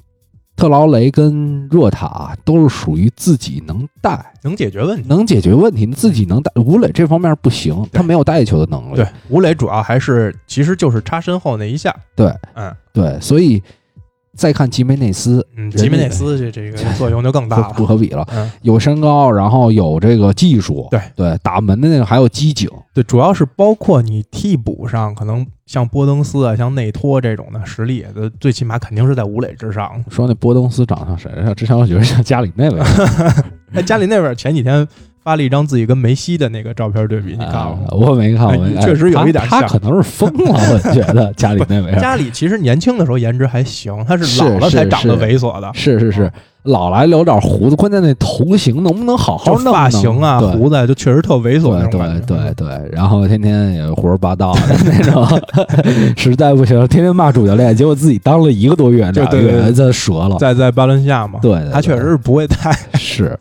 [0.56, 5.08] 特劳雷跟若塔都是属于自己能带、能解决问题。
[5.08, 6.52] 能解决问题、自己能带。
[6.56, 8.96] 吴磊这方面不行，他没有带球的能力。
[8.98, 11.96] 对，吴磊主要还是其实就是插身后那一下。
[12.16, 13.62] 对，嗯对，所以
[14.36, 17.86] 再看吉梅内斯，嗯，吉梅内斯这这个 作用就更大了不。
[17.86, 18.28] 可比了。
[18.32, 30.04] 嗯，有身高，然后有这个技术，对对，打门的那个还有机警，对，主要是包括你替补上，可能像波登斯啊、像内托这种的实力，呃，最起码肯定是在吴磊之上。
[30.10, 31.54] 说那波登斯长得像谁呀？
[31.54, 32.80] 之前我觉得像加里那位，
[33.72, 34.86] 哎，家里那边前几天
[35.24, 37.88] 发了一张自己跟梅西的那个照片对比，你看了啊吗？
[37.92, 38.50] 我没看，
[38.82, 46.30] 确实有一点像他他可能是疯了，我觉得 家里那位家里其实年轻的时候颜值还行，他是是老了才长得猥琐的，是是是，
[46.64, 49.74] 老来留点胡子，关键那头型能不能好好就弄？
[49.74, 52.38] 发型啊、胡子就确实特猥琐对对。
[52.38, 55.26] 对对，然后天天也胡说八道的那种，
[56.16, 60.38] 实在不行，天天骂主教练，结果自己当了一个多月，俩月这折了。
[60.38, 63.38] 在在巴伦西亚嘛，对，对他确实是不会太是。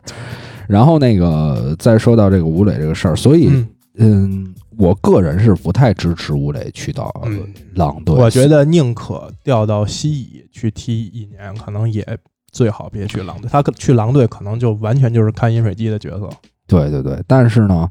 [0.67, 7.41] 然后那个再说到这个吴磊这个事儿，所以嗯嗯，我个人是不太支持吴磊去到嗯
[7.75, 8.15] 狼队。
[8.15, 12.07] 我觉得宁可调到西乙去踢一年，可能也
[12.51, 13.49] 最好别去狼队。
[13.51, 16.29] 他可去狼队可能就完全就是看饮水机的角色。
[16.67, 17.89] 对对对，但是呢，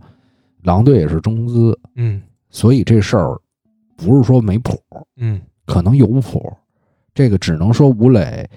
[0.63, 3.38] 狼队也是中资，嗯所以这事儿
[3.95, 4.82] 不是说没谱，
[5.17, 6.52] 嗯，可能有谱。
[7.13, 8.48] 这个只能说吴磊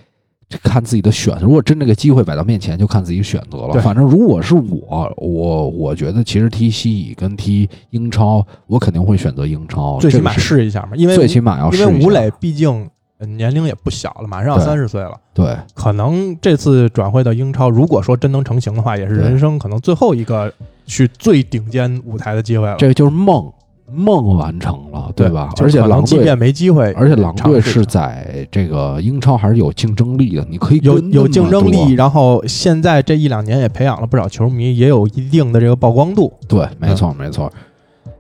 [0.63, 1.45] 看自己的选择。
[1.45, 3.81] 如果真这个机会摆到面前，就看自己选择了。
[3.81, 12.91] 反正如果是我，我我觉得其实踢西乙跟踢英超，我肯定会选择英超，最起码试一下嘛，因为最起码要因为吴磊毕竟呃
[13.27, 15.13] 年龄也不小了，马上要三十岁了。
[15.35, 20.53] 对可能这次转会到英超，如果说真能成型的话，也是人生可能最后一个
[20.87, 22.77] 去最顶尖舞台的机会了。
[22.77, 23.51] 这个就是梦，
[23.91, 25.51] 梦完成了，对吧？
[25.57, 36.33] 就而且狼队即便没机会，而且狼队是在这个英超还是有竞争力的，你可以有有竞争力，，然后现在这一两年也培养了不少球迷，也有一定的这个曝光度。
[36.47, 37.51] 对，没错没错，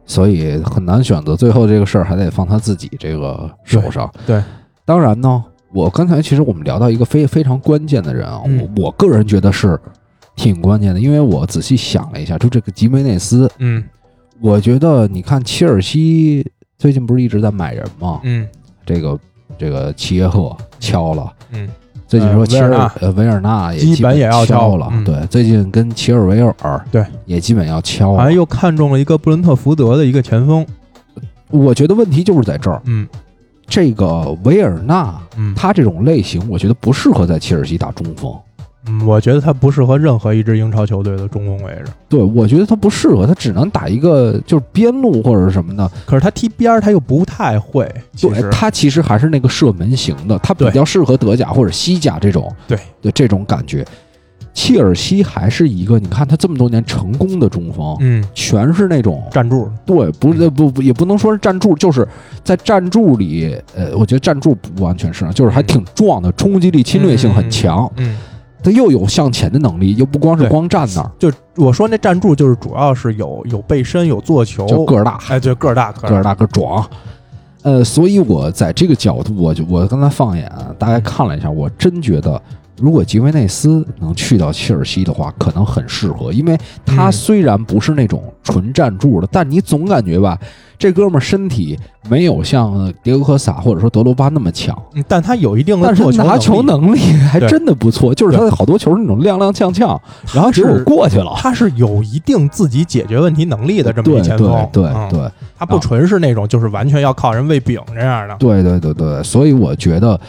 [0.06, 4.10] 所以很难选择，最后这个事儿还得放他自己这个手上。
[4.26, 4.42] 对对
[4.84, 8.68] 当然呢，我刚才其实我们聊到一个非非常关键的人啊，嗯。
[8.76, 9.78] 我我个人觉得是
[10.36, 13.82] 挺关键的，因为我仔细想了一下，就这个吉梅内斯，嗯。
[14.40, 16.44] 我觉得你看切尔西
[16.76, 18.20] 最近不是一直在买人吗？
[18.24, 18.46] 嗯。
[18.84, 19.18] 这个
[19.56, 21.32] 这个齐耶赫敲了。
[21.52, 21.68] 嗯，
[22.08, 22.92] 最近说齐尔维尔纳。
[23.00, 27.04] 呃维尔纳也基本也要敲敲嗯，了对，最近跟齐尔维尔对。
[27.24, 28.18] 也基本要敲了。
[28.18, 30.66] 好像又看中了一个布伦特福德的一个前锋。
[31.48, 33.06] 我觉得问题就是在这儿，嗯
[33.72, 38.30] 这个维尔纳嗯，他这种类型，我觉得不适合在切尔西打中锋。
[38.86, 41.90] 嗯，我觉得他不适合任何一支英超球队的中锋位置。
[42.06, 45.90] 对，我觉得他不适合，他只能打一个就是边路或者是什么的。
[46.04, 53.86] 可是他踢边儿他又不太会，对他其实还是那个射门型的，他比较适合德甲或者西甲这种对对这种感觉。
[54.54, 62.06] 切尔西还是一个，你看他这么多年成功的中锋，嗯全是那种站柱，对，不是不不也不能说是站柱，就是
[62.44, 67.90] 在站柱里，呃，我觉得站柱不完全是，就是还挺壮的，冲击力、侵略性很强。
[67.96, 68.18] 嗯，
[68.62, 76.86] 他又有向前的能力，又不光是光站那儿，就我说那站柱就是主要是有有背身有做球，就个儿大，哎，对个儿大个个儿大个儿壮。
[77.62, 82.40] 呃，所以我在这个角度，我就我刚才放眼啊大概看了一下，我真觉得，
[82.82, 90.36] 如果吉维内斯能去到切尔西的话，可能很适合，因为他嗯虽然不是那种纯站柱的，但你总感觉吧，
[90.76, 99.96] 这哥们儿身体没有像迭戈科萨或者说德罗巴那么强，嗯但他有一定的但是做球拿球能力，还真的不错，就是他的好多球是那种踉踉跄跄，
[100.34, 101.32] 然后结果是过去了。
[101.36, 105.08] 他是有一定自己解决问题能力的这么对一前锋，对对嗯。
[105.08, 108.34] 对，他不纯是那种就是完全要靠人喂饼这样的。
[108.40, 110.20] 对对对对，所以我觉得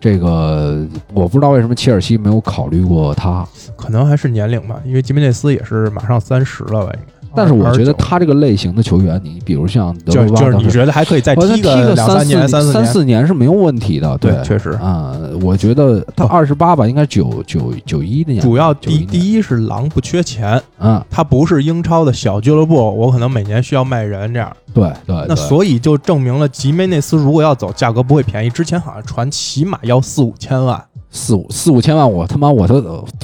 [0.00, 7.17] 这个我不知道为什么切尔西没有考虑过他，可能还是年龄吧，因为吉梅内斯也是马上三十了吧，应该。
[7.34, 14.70] 但是我觉得他这个类型的球员，你比如像德就罗巴，就是你觉得还可以再踢踢个两三年、三三年，四年是没有问题的，对，确实。
[14.72, 15.12] 啊、
[15.42, 19.06] 我觉得他二十八吧，应该九九九一年，主要第91年。
[19.08, 25.26] 第一是狼不缺钱，嗯，他不是英超的小俱乐部，我可能每年需要卖人这样，对对，对。
[25.28, 28.50] 那所以就证明了吉梅内斯如果要走，价格不会便宜。
[28.50, 32.76] 之前好像传起码要四五千万，四五四五千万，我他妈我都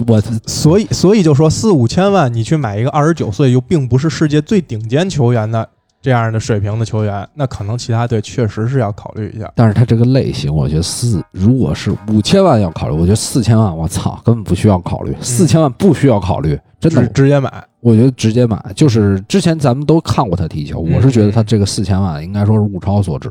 [0.07, 5.69] 我所以所以就说四五千万，你去买一个二十九岁又并不是世界最顶尖球员的
[6.05, 9.51] 这样的水平的球员，那可能其他队确实是要考虑一下。
[9.57, 23.31] 但是他这个类型，我觉得四如果是五千万要考虑，我觉得四千万，我操，根本不需要考虑，四千万不需要考虑，真的直直接买，我觉得直接买，就是之前咱们都看过他踢球，嗯我是觉得他这个四千万应该说是物超所值。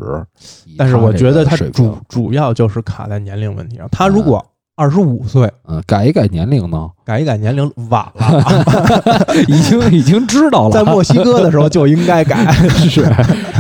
[0.76, 3.88] 但是我觉得他主主要就是卡在年龄问题上。
[3.92, 4.44] 他如果
[4.76, 12.52] 二十五岁，嗯改一改年龄呢，改一改年龄晚了， 已经已经知道了，在墨西哥的时候就应该改。
[12.90, 13.06] 是，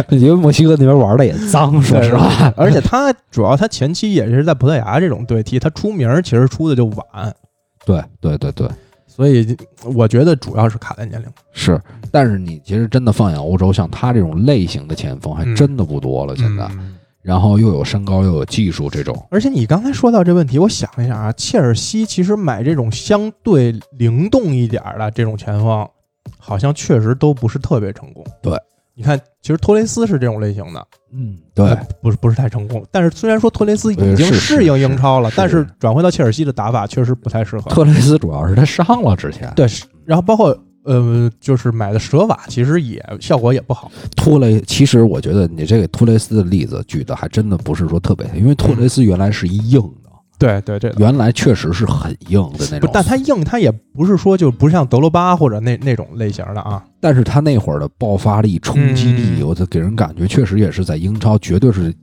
[0.09, 2.51] 因为墨西哥那边玩的也脏，说实话。
[2.57, 7.33] 而且他主要他前期也是在葡萄牙这种队踢，他出名其实出的就晚，
[7.85, 8.67] 对对对对，
[9.05, 9.55] 所以
[9.93, 11.27] 我觉得主要是卡在年龄。
[11.51, 11.79] 是。
[12.11, 16.35] 但是你其实真的放眼欧洲，像他这种类型的前锋还嗯真的不多了。
[16.35, 25.87] 现在，嗯然后又有身高又有技术，这种而且你刚才说到这问题，我想一下啊，切尔西其实买这种相对灵动一点儿的这种前锋，
[26.37, 28.25] 好像确实都不是特别成功。
[28.41, 28.53] 对，
[28.93, 32.85] 你看，其实托雷斯是这种类型的，嗯，对呃，不是不是太成功。
[32.91, 37.71] 但是虽然说托雷斯已经适应英超了，是但是转回到切尔西的打法确实不太适合。
[37.71, 39.65] 托雷斯主要是他伤了之前，对，
[40.05, 43.91] 然后包括呃，就是买的舍瓦，其实也效果也不好。
[44.15, 56.83] 托雷，其实我觉得你这个托雷斯的例子举的还真的不是说特别，因为托雷斯原来是一硬的，对对对，原来确实是很硬的那种，，但他硬，他也不是说就不像德罗巴或者那那种类型的啊。
[56.99, 61.93] 但是他那会儿的爆发力、冲击力，嗯我就给人感觉确实也是在英超绝对是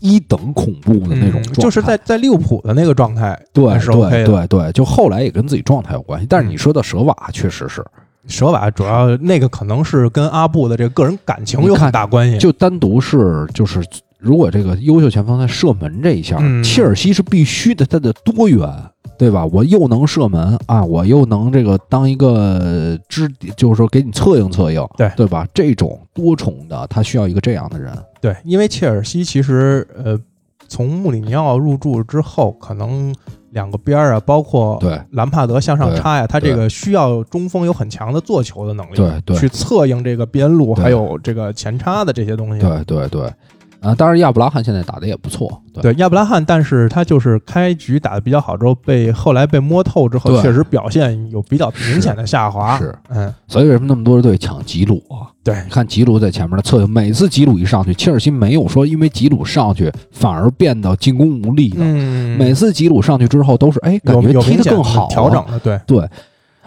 [0.00, 4.46] 一等恐怖的那种状态，嗯就是在在利物浦的那个状态，对 OK 对的。
[4.46, 6.26] 对对，就后来也跟自己状态有关系。
[6.28, 7.82] 但是你嗯说的舍瓦确实是，
[8.28, 12.38] 舍瓦主要那个可能是跟阿布的这个个人感情有很大关系。
[12.38, 13.82] 就单独是就是。
[14.20, 18.68] 如果这个优秀前锋在射门这一项，嗯切尔西是必须的，他的多元，
[19.16, 19.46] 对吧？
[19.46, 25.46] 我又能射门啊，我又能这个当一个支，就是说给你策应策应，对对吧？
[25.54, 27.96] 这种多重的，他需要一个这样的人。
[28.20, 30.18] 对，因为切尔西其实呃，
[30.66, 33.14] 从穆里尼奥入驻之后，可能
[33.50, 42.60] 两个边儿啊，包括对兰帕德向上插呀，他这个需要中锋有很强的做球的能力，对对去策应这个边路，还有这个前插的这些东西。
[42.60, 43.32] 对对对，
[43.80, 52.76] 啊，当然亚布拉罕现在打的也不错，对对亚布拉罕，但是他就是开局打的比较好之后，被后来被摸透之后，确实表现有比较明显的下滑。
[52.78, 55.30] 是，嗯，所以为什么那么多队抢吉鲁啊？
[55.44, 65.42] 对你看吉鲁在前面的策应，每次吉鲁一上去，切尔西没有说因为吉鲁上去反而变得进攻无力的，嗯，每次吉鲁上去之后都是哎，感觉踢的得更好，调整。
[65.46, 66.08] 了，对，对，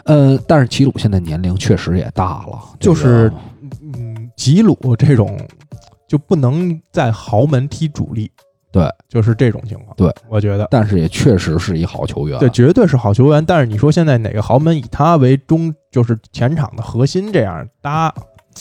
[0.06, 3.32] 呃，但是吉鲁现在年龄确实也大了，就是
[3.82, 5.38] 嗯，吉鲁这种
[6.12, 8.30] 就不能在豪门踢主力，
[8.70, 9.96] 对，就是这种情况。
[9.96, 10.68] 对，我觉得。
[10.70, 12.38] 但是也确实是一好球员。
[12.38, 18.14] 对，绝对是好球员，但是你说现在哪个豪门以他为中，就是前场的核心这样搭，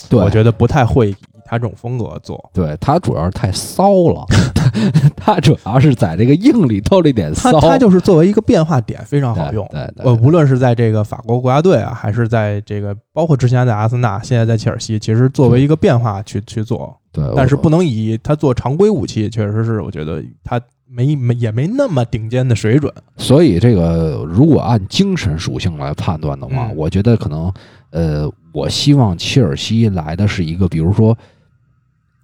[0.07, 2.49] 对，我觉得不太会以他这种风格做。
[2.53, 4.25] 对他主要是太骚了，
[5.17, 9.67] 他主要是在这个硬里透了一点骚，他他就是作为一个变化点非常好用。
[9.69, 22.93] 对对，呃，无论是在这个法国国家队啊，还是在这个包括之前在阿森纳，现在在切尔西，其实作为一个变化去去做，对，但是不能以他做常规武器，确实是我觉得他没没也没那么顶尖的水准。
[23.17, 27.53] 所以这个如果按精神属性来判断的话，嗯我觉得可能
[27.89, 31.17] 呃，我希望切尔西来的是一个，比如说。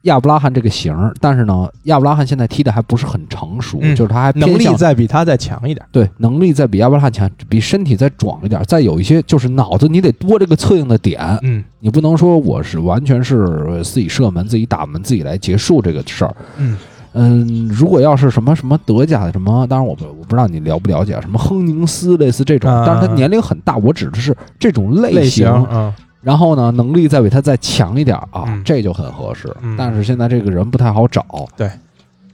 [0.08, 5.86] 亚布拉罕这个型儿，但是呢，亚布拉罕现在踢的还不是很成熟，嗯就是他还能力再比他再强一点。
[5.92, 13.46] 对能力再比亚布拉罕强，比身体再壮一点，再有一些就是脑子你得多这个策应的点，嗯你不能说我是完全是
[13.84, 16.36] 自己射门、自己打门、自己来结束这个事儿。
[16.58, 16.78] 嗯
[17.14, 25.46] 嗯，如果要是什么什么德甲的什么，当然我不我不知道你了不了解啊什么亨宁斯类似这种，啊但是他年龄很大，我指的是这种类类型。
[25.48, 25.92] 型，嗯
[26.28, 29.48] 然后呢，能力再比他再强一点啊，嗯这就很合适。
[29.62, 31.72] 嗯但是现在这个人不太好找，对，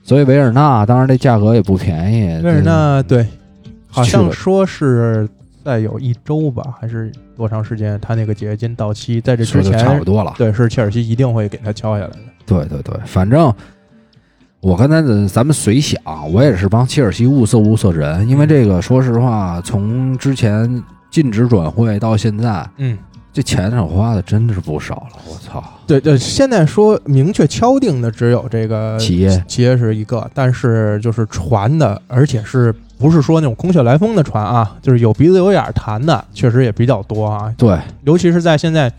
[0.02, 2.42] 所以维尔纳当然这价格也不便宜。
[2.42, 3.28] 维尔纳对，
[3.88, 5.30] 好像了说是
[5.64, 10.34] 再有一周吧，还是多长时间，他那个解约金到期，在这之说的差不前，多了。
[10.40, 12.18] 对，是切尔西一定会给他敲下来的。
[12.48, 13.54] 对对对，反正
[14.60, 16.02] 我刚才的咱们随想，
[16.34, 22.98] 我也是帮切尔西物色物色人，因为这个说实话，从之前禁止转会到现在，嗯，
[23.34, 25.20] 这钱上花的真的是不少了。
[25.28, 37.52] 我操，对对，现在说明确敲定的只有这个企业企业是一个，但是就是传的，而且是不是说那种空穴来风的传啊，就是有鼻子有眼儿谈的，确实也比较多啊。
[37.58, 38.92] 对尤其是在现在，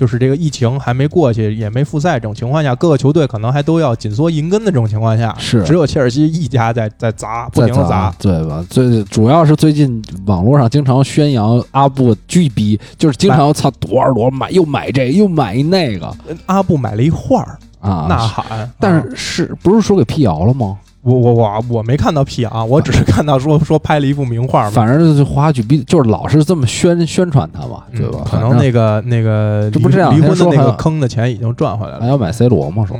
[0.00, 8.10] 就是这个疫情还没过去，也没复赛这种情况下，各个球队可能还都要紧缩银根的这种情况下，是只有切尔西一家在在砸，不停的砸。
[8.18, 8.64] 对吧？
[8.70, 16.10] 最主要是最近网络上经常宣扬阿布巨逼，就是经常操多少多少买又买这又买那个
[16.46, 20.78] 阿布买了一画儿，啊，呐喊，但啊是是不是说给辟谣了吗？
[21.02, 28.18] 我我我我没看到辟谣，我只是看到说说拍了一幅名画嘛，反正就是花举比就是老是这么宣宣传他嘛，对吧？
[28.20, 32.00] 嗯可能那个那个离这不这样离婚的那个坑的钱已经赚回来了。
[32.00, 32.96] 还要买 C 罗嘛，说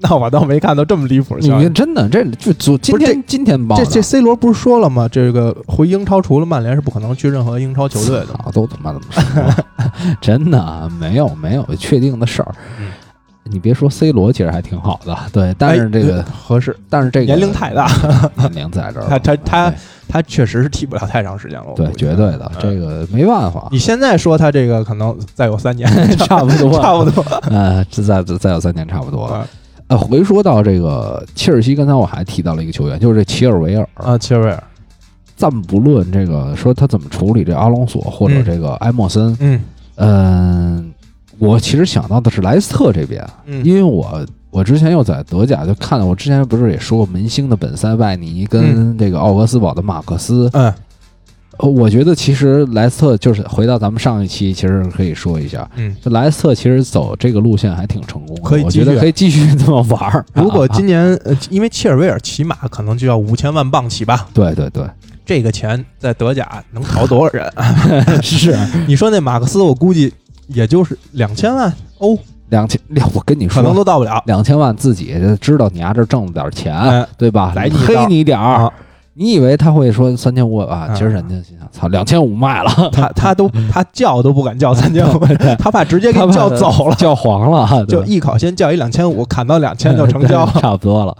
[0.00, 1.70] 那我倒没看到这么离谱的你。
[1.70, 5.08] 真的这就昨今天今天报这这 C 罗不是说了吗？
[5.10, 8.26] 这个回英超除了曼联是不可能去任何英超球队的。
[8.44, 9.64] 操都他妈怎么说，
[10.20, 12.54] 真的啊没有没有确定的事儿。
[12.78, 12.88] 嗯
[13.44, 17.88] 你别说 C 罗，其实还挺好的，对，但是这个哎，合适，但是这个年龄太大，
[18.52, 19.74] 年龄在这儿了，他他他
[20.08, 21.72] 他确实是踢不了太长时间了。
[21.74, 25.88] 对绝对的，嗯这个没办法，你现在说他这个可能再有三年，
[26.18, 27.22] 差不多 差不多。
[27.50, 29.36] 呃，这再再有三年差不多了。
[29.36, 29.48] 啊
[29.88, 33.88] 呃，回说到这个切尔西，刚才我还提到了一个球员，就是这齐尔维尔。
[33.94, 34.62] 啊，齐尔维尔，
[35.34, 39.60] 暂不论这个说他怎么处理这阿隆索或者嗯这个埃莫森，嗯
[39.96, 40.89] 嗯，
[41.40, 43.64] 我其实想到的是莱斯特这边，嗯。
[43.64, 50.64] 因为我我之前又在德甲就看到，我之前不是也说过门兴的本塞拜尼跟这个奥格斯堡的马克思，嗯。
[50.66, 58.80] 呃我觉得其实莱斯特就是回到咱们上一期，其实可以说一下，嗯，就莱斯特其实走这个路线还挺成功的，可以继续。
[58.80, 60.24] 我觉得可以继续这么玩儿。
[60.32, 64.84] 如果啊今年 呃，因为切尔维尔起码可能就要五千万镑起吧，对对对，
[65.26, 67.52] 这个钱在德甲能淘多少人？
[68.24, 68.56] 是。
[68.86, 70.10] 你说那马克思，我估计
[70.52, 72.80] 也就是两千万欧，两千，
[73.14, 74.22] 我跟你说可能说，都到不了。
[74.26, 77.52] 两千万自己知道你丫这挣了点钱，哎对吧？
[77.54, 78.72] 来你黑你点儿，啊，
[79.14, 80.86] 你以为他会说三千五啊？
[80.90, 85.18] 嗯其实人家心想，操，两千五卖了， 他他都 他叫都不敢叫三千五，
[85.58, 90.52] 他怕直接给你叫走了，叫黄了，就对艺考先叫一两千五，砍到两千就成交了。
[90.60, 91.16] 差不多了。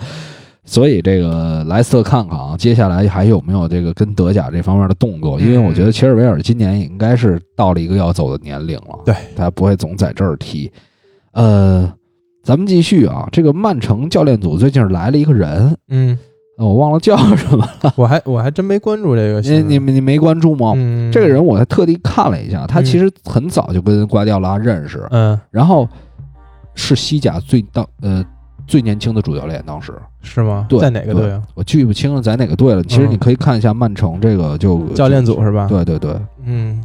[0.64, 5.40] 所以这个莱斯特看看啊，接下来还有没有这个跟德甲这方面的动作？
[5.40, 10.70] 因为我觉得切尔维尔今年也应该是到了一个要走的年龄了，对他不会总在这儿踢。
[11.32, 11.90] 呃，
[12.44, 16.18] 咱们继续啊，这个曼城教练组最近来了一个人，嗯，
[16.58, 19.78] 呃我忘了叫什么了， 我还我还真没关注这个你。
[19.78, 20.72] 你你没关注吗？
[20.76, 25.88] 嗯，这个人我还特地看了一下，他其实很早就跟瓜迪奥拉认识，嗯然后
[26.74, 28.24] 是西甲最当呃
[28.70, 29.92] 最年轻的主教练，当时
[30.22, 30.64] 是吗？
[30.68, 31.42] 对在哪个队啊？
[31.54, 32.82] 我记不清了在哪个队了。
[32.84, 35.66] 其实嗯你可以看一下曼城这个就教练组是吧？
[35.68, 36.14] 对对对，
[36.44, 36.80] 嗯，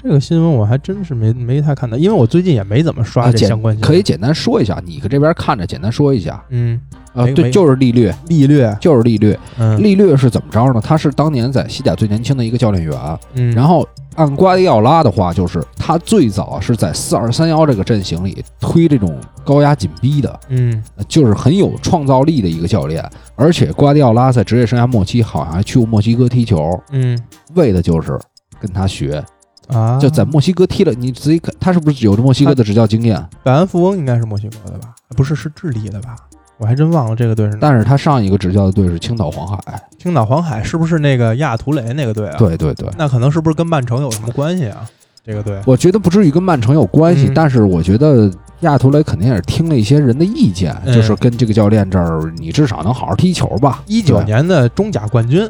[0.00, 3.88] 这个新闻我还真是没没太看到，因为我最近也没怎么刷这相关新闻。
[3.88, 6.78] 可以简单说一下，你搁这边看着简单说一下嗯，
[7.14, 10.80] 啊，对，就是利略，利略，就是利略，嗯利略是怎么着呢？
[10.84, 13.88] 他是当年在西甲最年轻的一个教练员，嗯，然后
[14.18, 23.08] 按瓜迪奥拉的话，就是他最早是在四二三幺这个阵型里推这种高压紧逼的，嗯呃就是很有创造力的一个教练。
[23.36, 27.16] 而且瓜迪奥拉在职业生涯末期好像还去过墨西哥踢球，嗯
[27.54, 28.18] 为的就是
[28.60, 29.24] 跟他学。
[29.68, 33.22] 啊，就在墨西哥踢了，你自己看，他是不是有着墨西哥的执教经验？
[33.44, 34.94] 百万富翁应该是墨西哥的吧？
[35.14, 36.16] 不是，是智利的吧？
[36.58, 37.58] 我还真忘了这个队是哪。
[37.60, 39.58] 但是他上一个执教的队是青岛黄海。
[39.98, 44.84] 青岛黄海是不是那个亚图雷那个队啊？，对对对，那可能是不是跟曼城有什么关系啊？
[45.24, 48.30] 这个队，我觉得不至于跟曼城有关系，嗯但是我觉得
[48.60, 53.82] 亚图雷肯定也是听了一些人的意见，嗯就是跟这个教练这儿，你至少能好好踢球吧。
[53.86, 55.46] 一九年的中甲冠军，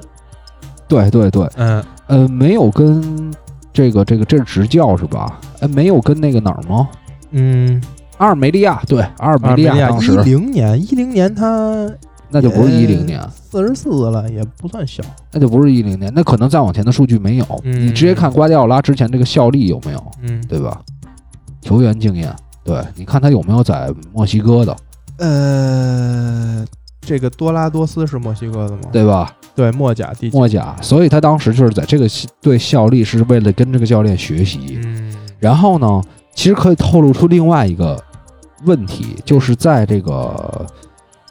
[0.89, 3.33] 对对对，嗯，呃，没有跟
[3.73, 5.39] 这个这个这是执教是吧？
[5.61, 6.89] 呃，没有跟那个哪儿吗？
[7.31, 7.81] 嗯，
[8.19, 11.89] 阿尔梅利亚，对，阿尔梅利亚当时零年，一零年他
[12.31, 15.03] 那就不是一零年，四十四了，也不算小。
[15.33, 17.47] 那就不是一零年，那可能再往前的数据没有。
[17.65, 20.81] 嗯你直接看瓜迪奥拉之前这个效力有没有，嗯，对吧？
[21.63, 24.77] 球员经验，对，你看他有没有在墨西哥的，
[25.19, 26.65] 呃，
[27.01, 28.83] 这个多拉多斯是墨西哥的吗？
[28.93, 29.33] 对吧？
[29.55, 30.37] 对，墨甲第几？
[30.37, 34.79] 墨甲，所以他当时就是在这个系队效力，是为了跟这个教练学习。
[34.85, 36.03] 嗯然后呢，
[36.35, 37.97] 其实可以透露出另外一个
[38.65, 40.67] 问题，就是在这个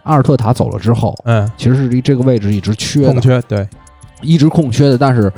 [0.04, 3.68] 阿尔特塔走了之后，嗯，其实是这个位置一直缺的，空缺，对，
[4.22, 4.98] 一直空缺的。
[4.98, 5.32] 但是，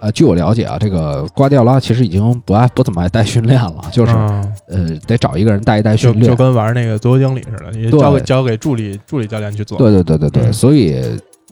[0.00, 4.52] 呃，据我了解啊，这个瓜迪奥拉其实已经不爱不怎么爱带训练了，就是、嗯。
[4.68, 6.26] 呃得找一个人带一带训练。
[6.26, 6.36] 就。
[6.36, 9.78] 跟玩那个足球经理似的，你交给交给助理助理教练去做。
[9.78, 10.52] 对对对对对，嗯。
[10.52, 11.00] 所以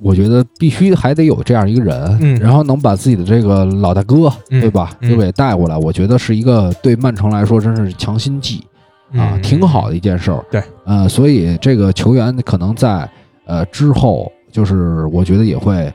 [0.02, 2.36] 我觉得必须还得有这样一个人，嗯。
[2.40, 4.60] 然后能把自己的这个老大哥，嗯。
[4.60, 5.10] 对吧，嗯。
[5.10, 8.64] 又给带过来，我觉得是一个对曼城来说真是强心剂
[9.12, 10.44] 啊，嗯挺好的一件事儿。
[10.50, 13.08] 对，呃，所以这个球员可能在
[13.44, 15.92] 呃之后，就是我觉得也会。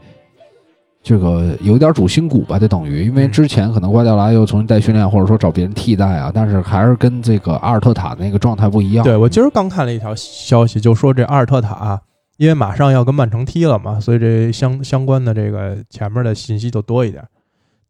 [1.04, 9.04] 这个有点主心骨吧，就等于，因为嗯之前可能瓜迪奥拉又重新带训练，或者说找别人替代啊，但是还是跟这个阿尔特塔那个状态不一样。
[9.04, 12.00] 对我今儿刚看了一条消息，就说这阿尔特塔，
[12.38, 17.24] 因为马上要跟曼城踢了嘛，所以这相相关的这个前面的信息就多一点。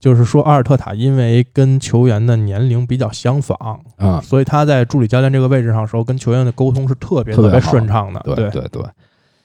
[0.02, 8.20] 就是说，阿尔特塔因为跟球员的年龄比较相仿，啊、所以他在助理教练这个位置上的时候，跟球员的沟通是特别特别顺畅的。
[8.26, 8.36] 对。
[8.36, 8.84] 对对对，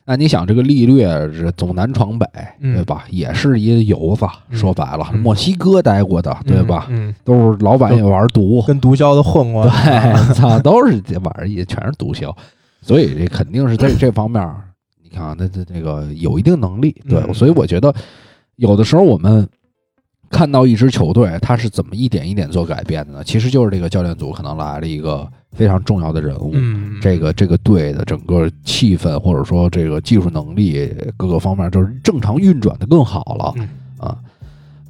[0.07, 2.27] 那你想这个利略是走南闯北，
[2.61, 2.75] 嗯。
[2.75, 3.05] 对吧？
[3.11, 4.57] 也是一游子，嗯。
[4.57, 5.21] 说白了，嗯。
[5.21, 6.89] 墨西哥待过的，对吧？
[7.23, 9.65] 都是老板也玩毒，跟毒枭都混过。
[9.65, 12.35] 对，操，都是这玩意儿也全是毒枭，
[12.81, 14.43] 所以这肯定是在这方面，
[15.03, 17.35] 你看啊，那这这个有一定能力，对，嗯。
[17.35, 17.95] 所以我觉得
[18.57, 19.47] 有的时候我们
[20.31, 23.25] 看到一支球队他是怎么一点一点做改变的呢？
[23.25, 33.69] 其实就是这个教练组可能来了一个非常重要的人物，嗯，这个这个队的整个气氛或者说这个技术能力各个方面就是正常运转的更好了嗯
[33.99, 34.17] 啊。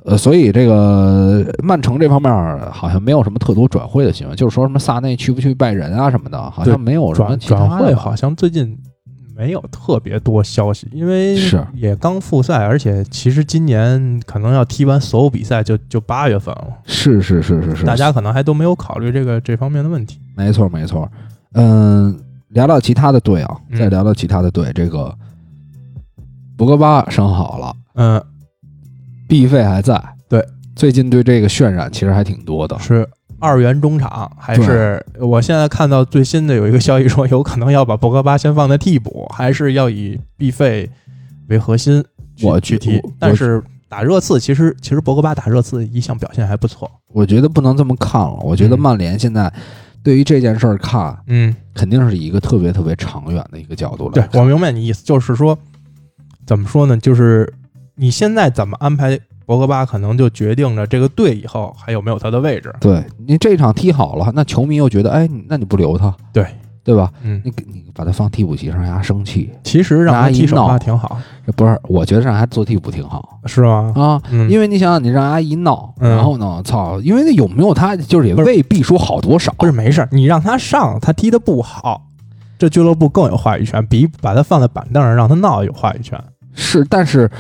[0.05, 2.32] 呃，所以这个曼城这方面
[2.70, 8.78] 好像没有什么特多转会的新闻，就是说什么萨内去不去拜仁啊什么的，好像没有什么转会好像最近
[9.37, 11.62] 没有特别多消息，因为是。
[11.74, 20.18] 也刚复赛，而且其实今年可能要踢完所有比赛就就八月份了，是是是是是，大家可能还都没有考虑这个这方面的问题。
[20.34, 21.07] 没错没错。
[21.53, 22.18] 嗯，
[22.49, 23.78] 聊聊其他的队啊，嗯。
[23.78, 25.14] 再聊聊其他的队，这个
[26.57, 28.22] 博格巴伤好了，嗯，
[29.28, 30.43] 毕费还在，对，
[30.74, 33.07] 最近对这个渲染其实还挺多的，是
[33.39, 40.89] 二元中场，还是我现在看到最新的有一个消息说，有可能要把博格巴先放在替补，还是要以必费
[41.49, 42.03] 为核心
[42.34, 43.01] 去我去踢。
[43.18, 46.91] 但是打热刺，其实其实博格巴打热刺一向表现还不错。
[47.12, 48.39] 我觉得不能这么看了。
[48.43, 49.53] 我觉得嗯曼联现在
[50.03, 54.12] 对于这件事儿看，嗯，肯定是以一个特别特别长远的一个角度了。
[54.12, 55.59] 对我明白你意思，就是说
[56.47, 56.97] 怎么说呢？
[56.97, 57.53] 就是
[57.95, 62.74] 你现在怎么安排博格巴，可能就决定了这个队以后还有没有他的位置。
[62.80, 66.44] 对你这场踢好了，那球迷又觉得，哎，那你不留他，对
[66.82, 67.11] 对吧？
[67.22, 71.80] 嗯，你你把他放替补席上，让他生气，其实让他一闹发挺好，这不是？
[71.84, 73.92] 我觉得让他做替补挺好是吗？
[73.97, 74.22] 啊。
[74.30, 79.53] 嗯，因为你想想，你让阿姨闹，嗯然后呢，操，因为那有没有他，就是也未必说好多少。
[79.59, 82.03] 不是没事儿，你让他上，他踢的不好，
[82.59, 86.20] 这俱乐部更有话语权，比把他放在板凳上让他闹有话语权。
[86.55, 87.30] 是，但是，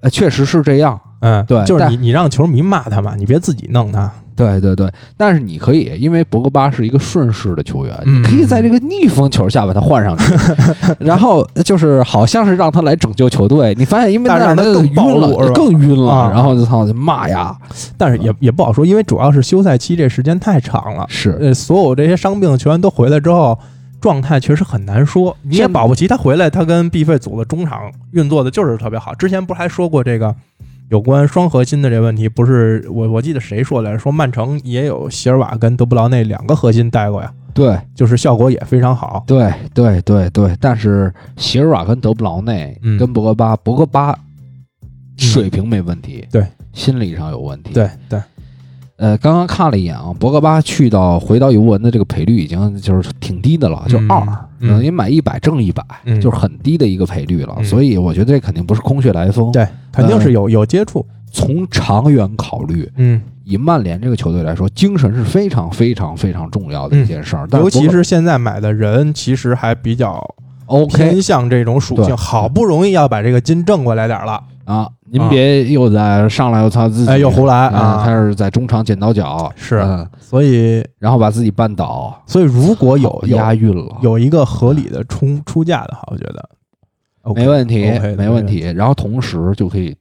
[0.00, 1.00] 呃，确实是这样。
[1.22, 4.10] 嗯，对就是你你让球迷骂他嘛，你别自己弄他。
[4.34, 10.34] 对对对，但是你可以，因为博格巴是一个顺势的球员，嗯你可以在这个逆风球下把他换上去，
[10.98, 13.74] 然后就是好像是让他来拯救球队。
[13.78, 17.54] 你发现，因为让他更暴晕了，露更晕了，啊然后就操就骂呀，
[17.98, 23.56] 但是也也不好说，因为主要是休赛期这时间太长了，是呃，所有这些伤病的球员都回来之后，
[24.00, 25.36] 状态确实很难说。
[25.42, 27.78] 你也保不齐他回来，他跟毕费组的中场
[28.12, 29.14] 运作的就是特别好。
[29.14, 30.34] 之前不是还说过这个
[30.92, 32.28] 有关双核心的这问题？
[32.28, 33.98] 不是我我记得谁说来着？
[33.98, 39.24] 说曼城也有席尔瓦跟德布劳内两个核心带过呀，对就是效果也非常好。
[39.26, 44.14] 对对对对，但是席尔瓦跟德布劳内嗯跟博格巴，博格巴
[45.16, 48.20] 水平没问题，对，心理上有问题，对对，
[48.96, 57.54] 呃，刚刚看了一眼啊，博格巴去到回到尤文的这个赔率已经就是挺低的了，就嗯二，嗯等于买一百挣一百，嗯就是很低的一个赔率了。
[57.58, 59.50] 嗯所以我觉得这肯定不是空穴来风。
[59.52, 61.04] 对，肯定是有有接触。
[61.34, 67.48] 从长远考虑，嗯，以曼联这个球队来说，精神是非常非常非常重要的一件事儿。
[67.50, 70.22] 但尤其是现在买的人，其实还比较
[70.66, 74.42] OK 偏向这种属性，好不容易要把这个金挣过来点儿了。
[74.72, 75.28] 啊，您啊。
[75.28, 86.48] 别又在上来又操自己，哎又胡来啊啊，他是在中场剪刀脚，是嗯所以，然后把自己绊倒，所以如果有押韵了，有一个合理的出出价的话，我觉得
[87.34, 88.60] 没问题没问题。
[88.74, 89.94] 然后同时就可以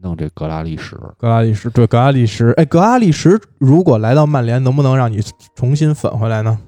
[0.00, 5.20] 弄这格拉利什，格拉利什对格拉利什，哎，格拉利什如果来到曼联，能不能让你
[5.56, 6.58] 重新粉回来呢？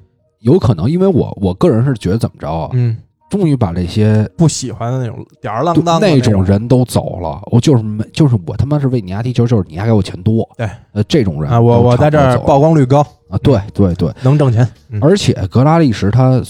[0.41, 2.97] 有可能，因为我我个人是觉得怎么着啊，嗯，
[3.29, 14.67] 终于把这些不喜欢的那种吊儿郎当那种种人都走了，我就是没，就是我他妈是为你丫踢球，就是你丫给我钱多，对，呃，这种人啊，我我在这儿曝光率高，啊，对对对，能挣钱。
[14.91, 16.41] 嗯而且格拉利什他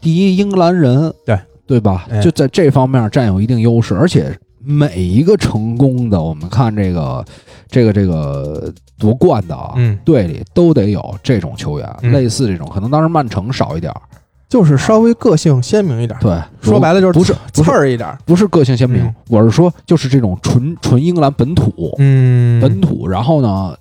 [0.00, 2.20] 第一英格兰人，对对吧哎？
[2.20, 7.24] 就在这方面占有一定优势，而且每一个成功的，我们看这个
[7.68, 14.00] 这个这个夺冠的啊，嗯，队里都得有这种球员，嗯类似这种，可能当时曼城少一点儿，
[14.54, 18.16] 就是稍微个性鲜明一点，对，说白了就是不是刺儿一点。
[18.24, 23.74] 不是个性鲜明嗯，我是说就是这种纯纯英格兰本土，嗯本土，然后呢，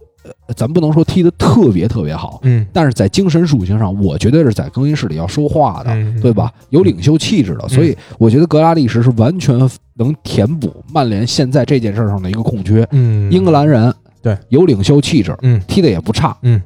[0.47, 6.51] 呃，咱不能说踢得特别特别好，嗯，但是在精神属性上，我绝对是在更衣室里要说话的，嗯对吧？
[6.71, 9.55] 有领袖气质的，所以我觉得格拉利什是完全
[9.93, 12.83] 能填补曼联现在这件事上的一个空缺。
[12.89, 13.93] 嗯，英格兰人
[14.23, 16.59] 对有领袖气质，嗯踢得也不差，嗯，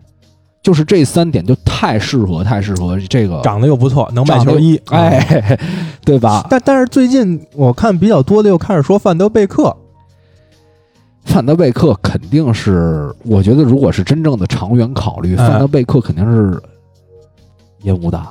[0.68, 5.58] 就是这三点就太适合太适合这个长得又不错，能卖球衣，哎啊。，
[6.04, 6.46] 对吧？
[6.50, 9.74] 但但是最近我看比较多的又开始说范德贝克，
[11.24, 16.62] 范德贝克肯定是，我觉得如果是真正的长远考虑，哎范德贝克肯定是
[17.84, 18.22] 烟雾弹。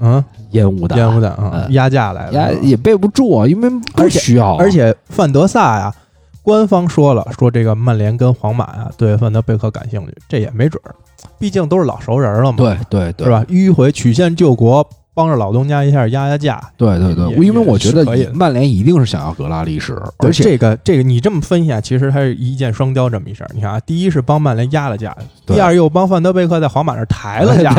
[0.00, 5.94] 嗯，烟雾弹，烟雾弹压价来呀了，也备不住啊，因为不而且需要啊，而且范德萨呀，
[6.40, 10.94] 官方说了，说这个曼联跟皇马呀对范德贝克感兴趣，这也没准儿，
[11.38, 13.30] 毕竟都是老熟人了嘛，对对对是？
[13.30, 13.44] 吧？
[13.48, 16.60] 迂回曲线救国，帮着老东家一下压压价。
[16.76, 23.50] 对对对，因为我觉得曼联一定是想要格拉利什，而且这个这个你这么分析啊，其实它是一箭双雕这么一事儿。
[23.54, 25.16] 你看啊，第一是帮曼联压了价，
[25.46, 27.74] 第二又帮范德贝克在皇马那抬了价，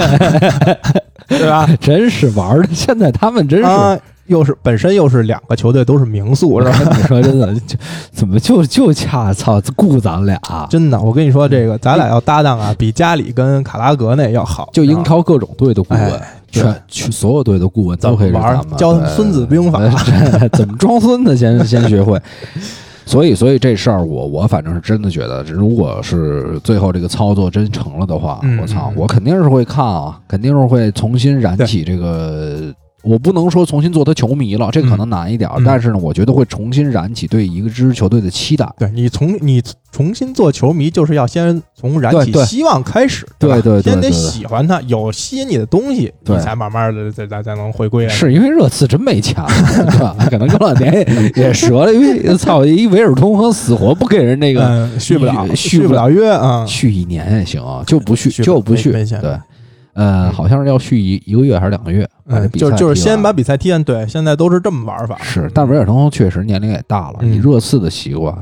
[1.28, 1.68] 对吧？
[1.80, 3.66] 真是玩的，现在他们真是。
[3.66, 3.98] 啊，
[4.28, 6.80] 又是本身又是两个球队都是名宿，是吧？
[6.98, 7.78] 你说真的， 就
[8.12, 10.40] 怎么就就恰操雇咱俩？
[10.70, 14.70] 真的，我跟你说，这个咱俩要搭档啊，比加里跟卡拉格那要好。
[14.74, 19.80] 就英超各种队的顾问，哎全去所有队的顾问都可以玩教他们孙子兵法
[20.52, 22.20] 怎么装孙子先 先学会。
[23.06, 32.74] 所以，所以这事儿我我反正是真的觉得，如果是最后这个操作真成了的话，嗯我操嗯，我肯定是会看啊，肯定是会重新燃起这个。
[33.04, 38.68] 我不能说重新做他球迷了，这可能难一点但是呢，我觉得会重新燃起对一个支球队的期待。
[38.80, 48.10] 对你从你重新做球迷，就是要先从燃起希望开始，吧对对对先得喜欢他，有吸引你的东西，你才慢慢的再再再能回归啊。
[48.10, 49.50] 是因为热刺真没钱了，
[49.92, 50.16] 对吧？
[50.32, 50.94] 可能过两年
[51.36, 56.66] 也也折了，因为操，一维尔通和死活不给人那个嗯，续不了，续不了约啊。
[56.66, 59.38] 续一年也行啊，就不续就不续，没没钱对，
[59.94, 65.18] 呃，嗯好像是要续一一个月还是两个月，嗯，就就是先把比赛踢完，对，现在都是这么玩法。
[65.22, 68.36] 是，但维尔通确实年龄也大了，嗯你热刺的习惯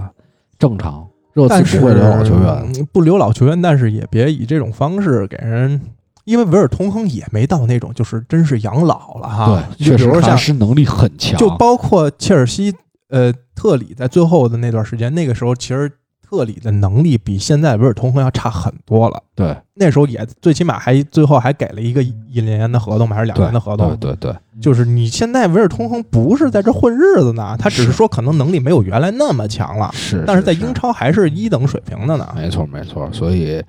[0.57, 5.81] 正常，热刺不会留老球员，嗯不留老球员，但是也别以这种方式给人，
[6.25, 9.65] 因为维尔通亨也没到那种就是真是养老了哈。
[9.77, 12.73] 对，确实还就比如像是能力很强，就包括切尔西，
[13.09, 15.91] 呃，特里在最后的那段时间，那个时候其实
[16.31, 19.21] 特里的能力比现在维尔通亨要差很多了。
[19.35, 23.93] 对那时候也最起码还最后还给了一个一年的合同嘛，还是两对年的合同？
[23.97, 32.27] 对对对，就是你现在维尔通亨不是在这混日子呢，他只是是说可能能力没有原来那么强了，是，但是在英超还是一等水平的呢。
[32.33, 33.61] 没错没错，所以。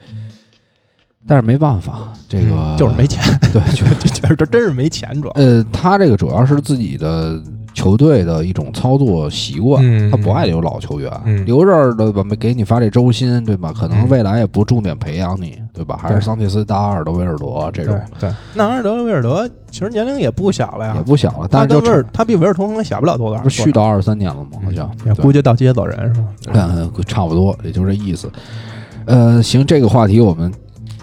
[1.24, 5.32] 但是没办法，这个、嗯就是没钱，对，就这这 这真是没钱，主要。
[5.34, 7.40] 呃，他这个主要是自己的
[7.74, 13.72] 球队的一种操作习惯，嗯他不爱留老球员，嗯留这儿的吧，没给你发这周薪，对吧？
[13.72, 15.98] 可能嗯未来也不重点培养你，对吧？
[16.00, 24.58] 还是桑切斯、达尔德、维尔德这种对对，那阿尔德威尔德其实年龄也不小了呀，也不小了，但是就成他比维尔通亨小不了多少，不是续到二十三年了吗？
[24.64, 26.26] 好像也估计到接走人是吧？
[26.52, 28.30] 嗯， 差不多，也就这意思。
[29.06, 30.52] 呃，行，这个话题我们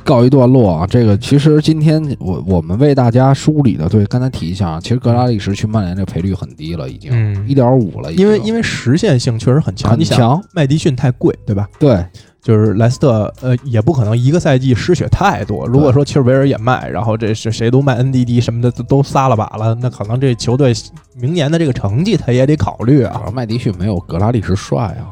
[0.03, 0.87] 告一段落啊。
[0.87, 11.67] 这个其实今天我我们为大家梳理的，对，刚才提一下啊，其实格拉利什去曼联这赔率很低了，已经嗯一点五了，因为因为实现性确实很强，很你想强，麦迪逊太贵，对吧？
[11.79, 12.05] 对
[12.41, 15.67] 就是莱斯特，呃，也不可能一个赛季失血太多。
[15.67, 20.73] 如果说切尔维尔也卖，然后这是谁都卖 NDD 什么的都都撒了把了，那可能这球队
[21.15, 23.29] 明年的这个成绩他也得考虑啊。
[23.33, 25.11] 麦迪逊没有格拉利什帅啊，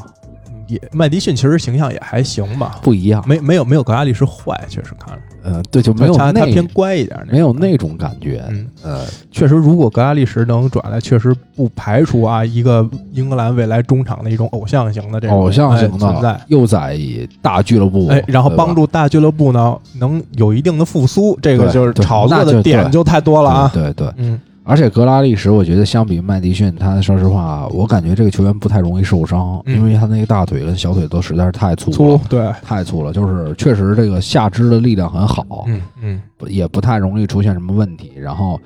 [0.68, 3.24] 也麦迪逊其实形象也还行吧，不一样。
[3.28, 8.44] 没没有没有格拉利什坏，确实看着呃，对，就没有那他他偏乖一点，没有那种感觉。
[8.50, 16.38] 嗯，呃，确实，如果格拉利什能转来，确实不排除啊一个英格兰未来中场的一种偶像型的这种偶像型的存在，。
[16.48, 17.00] 又在
[17.42, 23.72] 大俱乐部，哎，然后帮助大俱乐部呢能有一定的复苏，这个就是炒作的点就太多了啊。
[23.74, 24.38] 对对对，嗯，
[24.68, 38.12] 而且格拉利什，我觉得相比麦迪逊，他说实话，我感觉这个球员不太容易受伤，嗯因为他那个大腿跟小腿都实在是太粗了，粗对，太粗了，就是确实这个下肢的力量很好，嗯嗯不也不太容易出现什么问题。
[38.18, 38.60] 然后，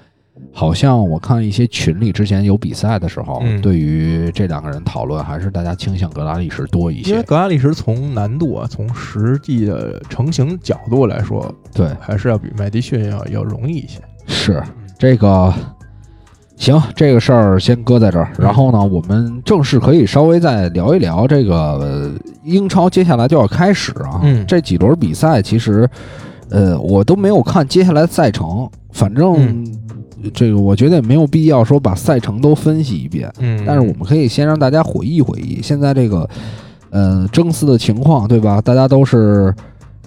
[0.52, 7.28] 好像我看一些群里之前有比赛的时候，嗯对于这两个人讨论，还是大家倾向格拉利什多一些因为些。
[7.28, 14.00] 格拉利什从难度啊，从实际的成型角度来说，对，还是要比麦迪逊要要容易一些。
[14.26, 14.64] 是
[14.98, 15.54] 这个。
[16.62, 18.32] 行，这个事儿先搁在这儿。
[18.38, 22.12] 然后呢，我们正式可以稍微再聊一聊这个呃
[22.44, 24.20] 英超，接下来就要开始啊。
[24.22, 25.90] 嗯这几轮比赛其实，
[26.52, 33.28] 呃，我都没有看接下来的赛程，反正嗯这个我觉得也没有必要说把赛程都分析一遍。
[33.40, 36.30] 嗯但是我们可以先让大家回忆回忆现在这个
[36.92, 38.62] 呃争四的情况，对吧？
[38.62, 39.52] 大家都是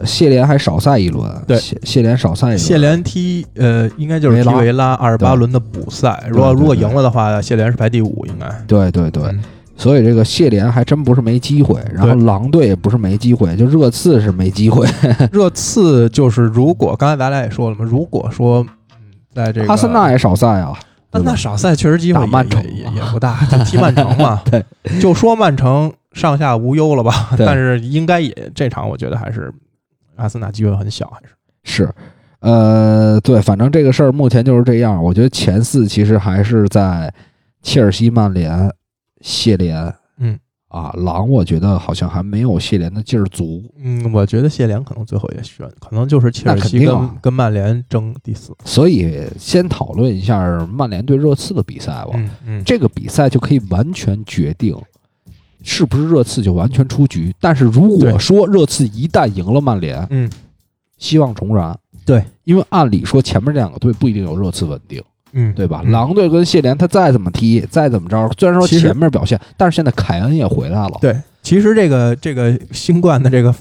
[0.05, 1.57] 谢联还少赛一轮，对。
[1.59, 4.53] 谢谢联少赛一轮，谢联踢呃，应该就是维拉。
[4.53, 6.24] 踢维拉二十八轮的补赛。
[6.28, 8.47] 如果如果赢了的话，谢联是排第五，应该。
[8.66, 9.45] 对对对，嗯。
[9.76, 14.86] 所以这个谢联还真不是没机会，然后狼队也不是没机会，就热刺是没机会。
[15.32, 18.97] 热刺就是，如果刚才咱俩也说了嘛，如果说嗯，
[19.34, 20.72] 在这个阿森纳也少赛啊，
[21.11, 21.30] 那对吧？
[21.32, 24.40] 那少赛确实机会也打曼城也也也不大，就踢曼城嘛。
[24.49, 24.64] 对，
[25.01, 29.53] 就说曼城上下无忧了吧，但是应该也这场我觉得还是
[30.16, 31.34] 阿森纳机会很小，还是
[31.64, 31.94] 是。
[32.40, 35.02] 呃，对，反正这个事儿目前就是这样。
[35.02, 37.12] 我觉得前四其实还是在
[37.62, 38.70] 切尔西、曼联、
[39.22, 40.38] 谢联，嗯
[40.68, 43.62] 啊，狼我觉得好像还没有谢联的劲儿足。
[43.78, 48.52] 嗯，我觉得谢联可能最后也选，可能就是切尔西跟、啊跟曼联争第四。
[48.66, 52.10] 所以先讨论一下曼联对热刺的比赛吧。
[52.12, 54.76] 嗯嗯，这个比赛就可以完全决定
[55.64, 57.34] 是不是热刺就完全出局。
[57.40, 60.30] 但是如果说热刺一旦赢了曼联，嗯，
[60.98, 61.76] 希望重燃。
[62.04, 65.02] 对，因为按理说前面这两个队不一定有热刺稳定，
[65.32, 65.80] 嗯，对吧？
[65.84, 70.98] 嗯狼队跟谢联他再怎么踢，再怎么着，虽然说前面表现，但是现在凯恩也回来了。
[71.00, 73.54] 对，其实这个这个新冠的这个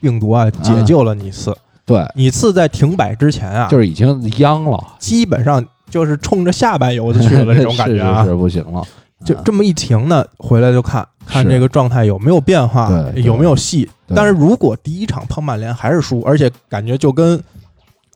[0.00, 1.52] 病毒啊，解救了你次。
[1.84, 8.18] 对，你次在停摆之前啊，就是已经央了，基本上就是冲着下半游子去了这种感觉啊。
[8.22, 8.84] 是是是不行了。
[9.20, 13.88] 啊就这么一停呢，回来就看看这个状态有没有变化对，有没有戏。
[14.14, 17.38] 但是如果第一场碰曼联还是输，而且感觉就跟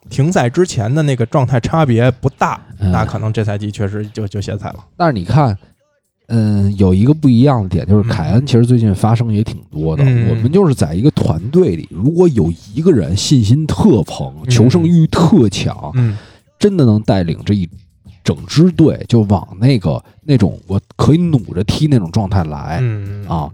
[0.09, 2.91] 停赛之前的那个状态差别不大，嗯。
[2.91, 4.77] 那可能这赛季确实就就歇菜了。
[4.97, 5.57] 但是你看，
[6.29, 10.03] 嗯，有一个不一样的点，就是凯恩其实最近发生也挺多的。
[10.05, 10.31] 嗯。
[10.31, 14.51] 我们就是在一个团队里，如果有一个人信心特澎，嗯。
[14.51, 16.17] 求胜欲特强，嗯。
[16.59, 17.69] 真的能带领这一
[18.23, 23.51] 整支队就往那个那种我可以努着踢那种状态来、嗯啊。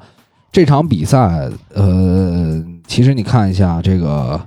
[0.51, 4.41] 这场比赛，呃，其实你看一下这个，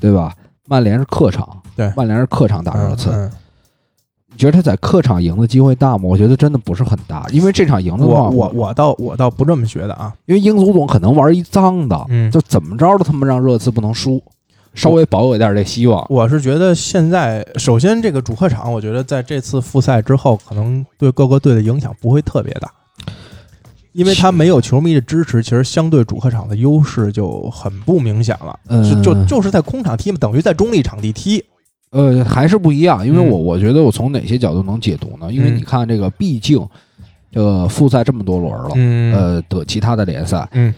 [0.00, 0.34] 对吧？
[0.66, 1.46] 曼联是客场，
[1.76, 3.10] 对曼联是客场打热刺。
[3.10, 3.30] 嗯
[4.30, 6.04] 你觉得他在客场赢的机会大吗？
[6.04, 10.14] 我觉得真的不是很大，因为这场赢的话，我我我倒我倒不这么觉得啊。
[10.26, 14.22] 因为英足总可能玩一脏的，嗯就怎么着都他妈让热刺不能输，
[14.78, 16.06] 稍微保有一点这希望。
[16.08, 22.70] 我是觉得现在，首先这个主客场，我觉得在这次复赛之后，可能对各个队的影响不会特别大，
[23.92, 28.58] 因为他没有球迷的支持，其实相对主客场的优势就很不明显了。
[28.68, 31.44] 嗯是就就是在空场踢嘛，等于在中立场地踢。
[31.90, 35.32] 呃，还是不一样，因为嗯我我觉得我从哪些角度能解读呢？
[35.32, 36.64] 因为嗯你看这个，毕竟
[37.32, 40.72] 这个复赛这么多轮了，嗯呃的其他的联赛，嗯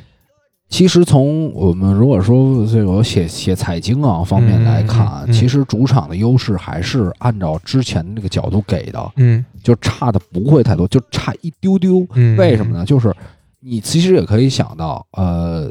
[0.70, 12.06] 其实从我们如果说这个写写财经啊方面来看，嗯嗯嗯其实主场的优势还是按照之前的那个角度给的，嗯就差的不会太多，就差一丢丢。
[12.14, 12.84] 嗯，为什么呢？
[12.86, 13.12] 就是
[13.58, 15.70] 你其实也可以想到，呃，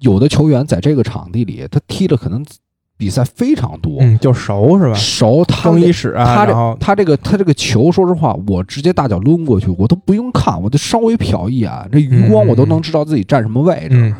[0.00, 2.44] 有的球员在这个场地里，他踢的可能
[2.98, 4.94] 比赛非常多，嗯，就熟是吧？
[4.94, 13.90] 熟他更衣这室啊，他这他这个他这个球，说实话，我直接大脚抡过去，我都不用看，我就稍微瞟一眼，这余光我都能知道自己站什么位置。
[13.92, 14.14] 嗯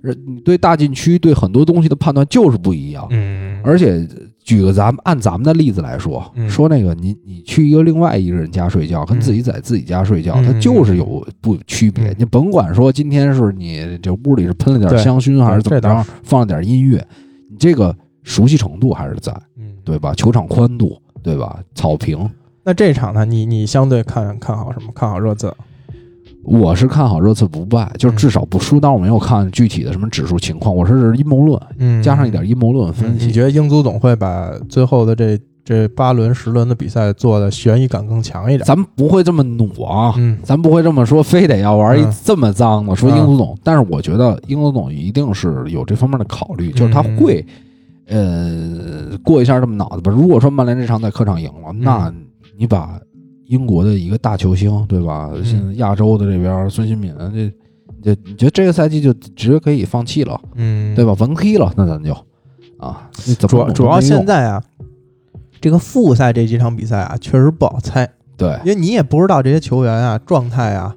[0.00, 3.04] 呃你对大禁区对很多东西的判断就是不一样。
[3.10, 4.06] 嗯，而且
[4.44, 12.14] 举个咱们按咱们的例子来说，嗯说那个你你去一个另外一个人家睡觉，跟嗯自己在自己家睡觉，嗯它就是有不区别嗯。
[12.16, 17.04] 你甭管说今天是你这屋里是喷了点香薰还是怎么着放了点音乐，
[17.50, 17.94] 你这个
[18.28, 20.12] 熟悉程度还是在，嗯对吧？
[20.14, 21.58] 球场宽度，对吧？
[21.74, 22.28] 草坪，
[22.62, 24.92] 那这场呢，你你相对看看好什么？
[24.94, 25.50] 看好热刺？
[26.44, 28.78] 我是看好热刺不败，就是至少不输。
[28.78, 33.32] 但我没有看具体的什么指数情况，我是阴谋论，嗯，加上一点阴谋论分嗯你。
[33.32, 38.64] 觉得英足总会把最后的这这八轮、十轮的比赛做的悬疑感更强一点？
[38.64, 42.94] 咱们不会这么努啊，嗯咱不会这么说，非得要玩一嗯这么脏的。
[42.94, 47.44] 说英足总，但是我觉得英足总一定是有这方面的考虑，就是他嗯会，
[48.08, 50.10] 呃，过一下这么脑子吧。
[50.10, 52.12] 如果说曼联这场在客场赢了，那
[52.56, 52.98] 你把
[53.46, 55.30] 英国的一个大球星，对吧？
[55.34, 57.52] 嗯现在亚洲的这边孙兴敏，这
[58.02, 61.12] 这你觉得这个赛季就直接可以放弃了，嗯，对吧？
[61.18, 62.12] 文黑了，那咱就
[62.78, 64.62] 啊，你怎么主要主要现在啊，
[65.60, 70.94] 这个复赛这几场比赛啊，确实不好猜，对因为你也不知道这些球员啊状态啊，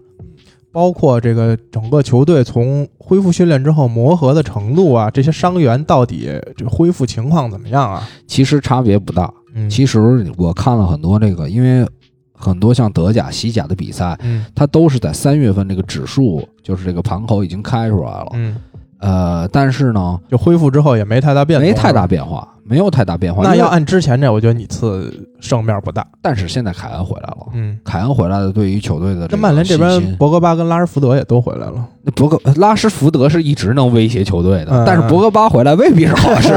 [0.71, 8.07] 包括这个整个球队从恢复训练之后磨合的程度啊，这些伤员到底这恢复情况怎么样啊？
[8.25, 9.31] 其实差别不大。
[9.53, 11.85] 嗯，其实我看了很多这个，因为
[12.33, 18.27] 很多像德甲、西甲的比赛，嗯它都是在三月份这个指数，就是这个盘口已经开出来了。
[18.33, 18.55] 嗯，
[19.01, 23.43] 呃，但是呢，就恢复之后也没太大变化，没太大变化，没有太大变化。
[23.43, 26.05] 那要按之前这，我觉得你次胜面不大。
[26.21, 31.83] 但是现在凯恩回来了，嗯，凯恩回来了，对于球队的曼联这边博格巴跟拉什福德也都回来了。
[32.03, 36.53] 那博格拉什福德是一直能威胁球队的，嗯但是博格巴回来未必是好事。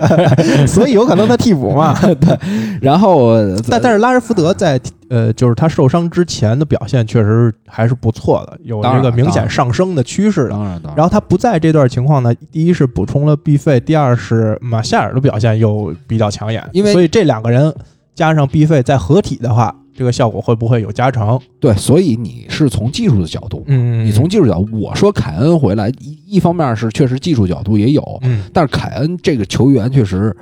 [0.66, 1.94] 所以有可能他替补嘛。
[2.00, 2.38] 对
[2.80, 3.34] 然后，
[3.68, 4.80] 但但是拉什福德在
[5.14, 10.50] 呃，就是他受伤之前的表现确实还是不错的，有这个明显上升的趋势的。
[10.50, 17.72] 当然当然，然后他不在这段情况呢，第一是补充了 B 费，第二是马夏尔的表现又比较抢眼，因为所以这两个人
[18.12, 21.38] 加上 B 费再合体的话，这个效果会不会有加成？
[21.60, 30.36] 对，所以你是从技术的角度，嗯你从技术角度，我说凯恩回来，一一方面是确实技术角度也有，嗯但是凯恩这个球员确实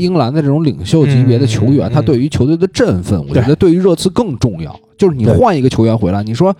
[0.00, 4.74] 英格兰的这种领袖级别的球员，嗯嗯他对于球队的振奋，我觉得对于热刺更重要。
[4.96, 6.54] 就是你换一个球员回来，你说，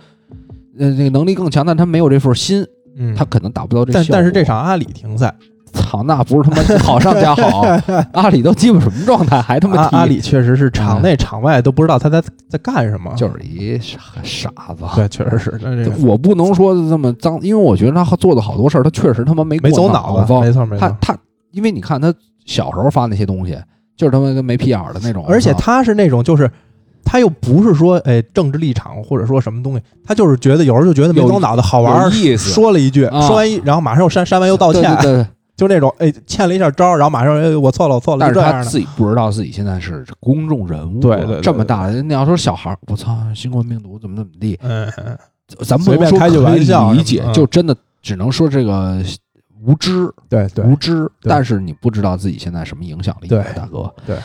[0.77, 2.65] 呃，那个能力更强，但他没有这份心，
[2.97, 4.05] 嗯，他可能达不到这但。
[4.09, 5.33] 但是这场阿里停赛，
[5.71, 7.61] 操，那不是他妈好上加好，
[8.13, 14.83] 阿里都鸡巴什么状态，还他妈踢阿阿里确实是场内场外都不知道他在在干什么，就是一傻傻子。
[14.95, 15.59] 对，确实是。
[15.63, 20.79] 那这个我不能说这么脏，因为我觉得他做的好多事儿，他确实他妈没没过走脑子，没错没错。
[20.79, 21.17] 他他，
[21.51, 22.13] 因为你看他
[22.45, 23.57] 小时候发那些东西，
[23.95, 26.49] 就是他妈跟没屁眼儿的那种，而且他是那种就是。
[27.05, 35.27] 他又不是说哎政治立场或者说什么东西，他就是觉得有时候就觉得没头脑子好玩意思，说了一句，啊、说完一，然后马上又删删完又道歉，对对对
[35.57, 44.89] 就那种哎欠了一下招，然后马上哎我错了我错了，但是他自己不知道自己现在是公众人物，对对，这么大，你要说小孩，我操，新冠病毒怎么怎么地，嗯，
[45.59, 49.03] 咱不能说开句玩笑理解，就真的只能说这个
[49.65, 50.63] 无知，对对。
[50.65, 54.17] 无知，但是你不知道自己现在什么影响力，对大哥，对。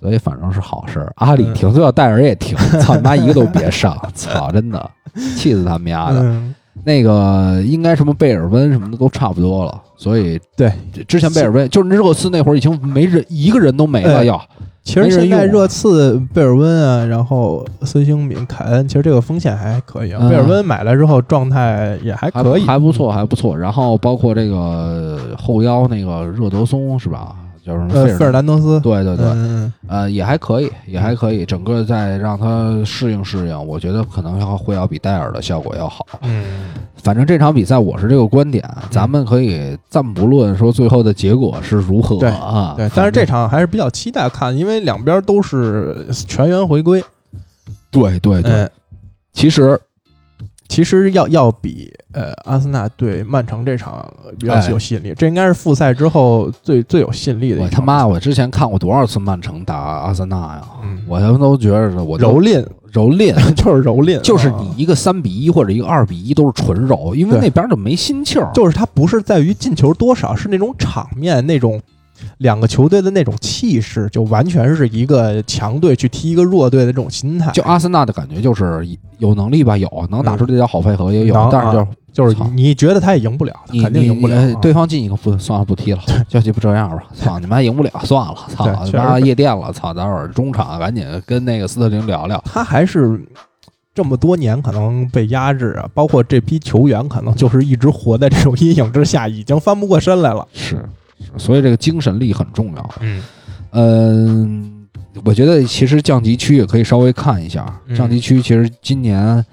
[0.00, 4.90] 所以反正是好事儿，阿里停最好戴尔也停，操你妈一个都别上， 操真的
[5.36, 6.20] 气死他们丫的。
[6.22, 6.54] 嗯、
[6.84, 10.72] 那个应该什么贝尔温什么的都差不多了，所以对。
[11.08, 14.40] 之前贝尔温就是热刺那会儿已经没人一个人都没了要。
[14.88, 20.18] 其实现在热刺贝尔温啊，然后孙兴敏、凯恩，其实这个锋线还可以啊。
[20.22, 23.56] 嗯、贝尔温买来之后状态也还可以，还不错，还不错。
[23.56, 27.36] 然后包括这个后腰那个热德松是吧？
[27.68, 36.06] 就是呃，费尔南德斯，对对对，嗯、呃，也还可以，也还可以，整个再让他适应适应，我觉得可能要会要比戴尔的效果要好。
[36.22, 36.44] 嗯，
[36.96, 47.04] 反正这场比赛我是这个观点，咱们可以暂不论说最后的结果是如何啊，对，但是这场还是比较期待看，因为两边都是全员回归。
[47.90, 48.70] 对对对，嗯、
[49.34, 49.78] 其实。
[50.68, 54.06] 其实要要比呃阿森纳对曼城这场
[54.38, 57.62] 比较有吸引力，哎、这应该是复赛之后最最有吸引力的。
[57.62, 58.06] 我他妈！
[58.06, 60.62] 我之前看过多少次曼城打阿森纳呀？
[60.84, 68.50] 嗯、我他妈都觉得我蹂躏蹂躏， 就是蹂躏，就是你一个三比一或者一个二比一都是纯揉，因为那边就没心气儿。
[68.54, 71.80] 就是它不是在于进球多少，是那种场面那种。
[72.38, 77.50] 两个球队的那种气势，就完全是一个强队去踢一个弱队的这种心态。
[77.52, 78.86] 就阿森纳的感觉，就是
[79.18, 83.52] 有能力吧，有能打出这条好配合也有，嗯、但是就、啊、就是你觉得他也赢不了，
[83.82, 84.36] 肯定赢不了。
[84.36, 87.02] 啊对方进一个不算了，不踢了，就就不这样吧。
[87.14, 92.42] 操你妈，赢不了，算了，操你妈夜店了，操，待会儿中场赶紧跟那个斯特林聊聊。
[92.44, 93.20] 他还是
[93.94, 100.46] 这么多年可能被压制啊，包括这批球员可能就是一直活在这种阴影之下，已经翻不过身来了。
[100.52, 100.84] 是。
[101.36, 102.90] 所以这个精神力很重要。
[103.00, 103.22] 嗯，
[103.72, 104.86] 嗯，
[105.24, 107.66] 我觉得其实降级区也可以稍微看一下。
[107.86, 109.44] 嗯、降级区其实今年，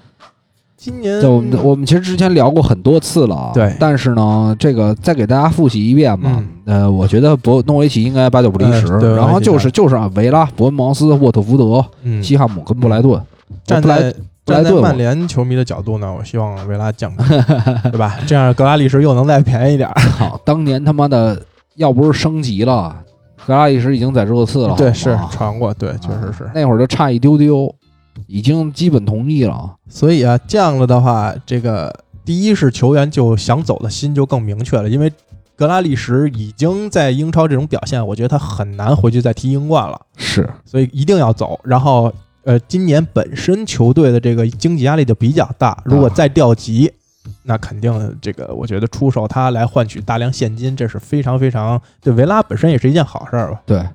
[0.76, 3.50] 今年就我们我们其实之前聊过很多次了。
[3.52, 6.42] 对，但是呢，这个再给大家复习一遍吧。
[6.66, 8.86] 嗯、呃，我觉得博诺维奇应该八九不离十。
[9.02, 13.20] 嗯、然后就是就是啊，维拉、伯恩茅斯、沃特福德、嗯、西汉姆跟布莱顿。
[13.64, 14.14] 站在
[14.44, 17.24] 布莱顿，曼联球迷的角度呢，我希望维拉降级，
[17.90, 18.16] 对吧？
[18.26, 19.88] 这样格拉利什又能再便宜一点。
[20.16, 21.40] 好，当年他妈的。
[21.76, 23.04] 要不是升级了，
[23.46, 24.74] 格拉利什已经在热刺了。
[24.76, 27.72] 对，是传过，对，确实是、啊、那会儿就差一丢丢，
[28.26, 29.74] 已经基本同意了。
[29.88, 35.12] 所以啊，降了的话，这个第一是球员就想走的心就更明确了，因为
[35.54, 40.00] 格拉利什已经在英超这种表现，我觉得他很难回去再踢英冠了。
[40.16, 41.58] 是，所以一定要走。
[41.62, 42.12] 然后，
[42.44, 46.90] 呃，今年本身球队的这个经济压力就比较大，如果再调级。
[47.46, 53.62] 啊那肯定，这个我觉得出售他来换取大量现金，这是非常非常对维拉本身也是一件好事儿吧？
[53.64, 53.88] 对，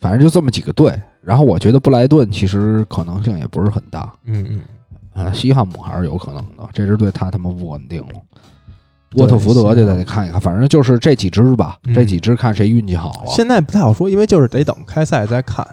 [0.00, 0.98] 反正就这么几个队。
[1.20, 4.10] 然后我觉得布莱顿其实可能性也不是很大。
[4.24, 4.62] 嗯
[5.14, 6.68] 嗯，啊，西汉姆还是有可能的。
[6.72, 8.14] 这支队太他妈不稳定了。
[9.16, 13.26] 沃特福德就得看一看，反正就是这几支吧，嗯、这几支看谁运气好了。
[13.28, 15.66] 现在不太好说，因为就是得等开赛再看。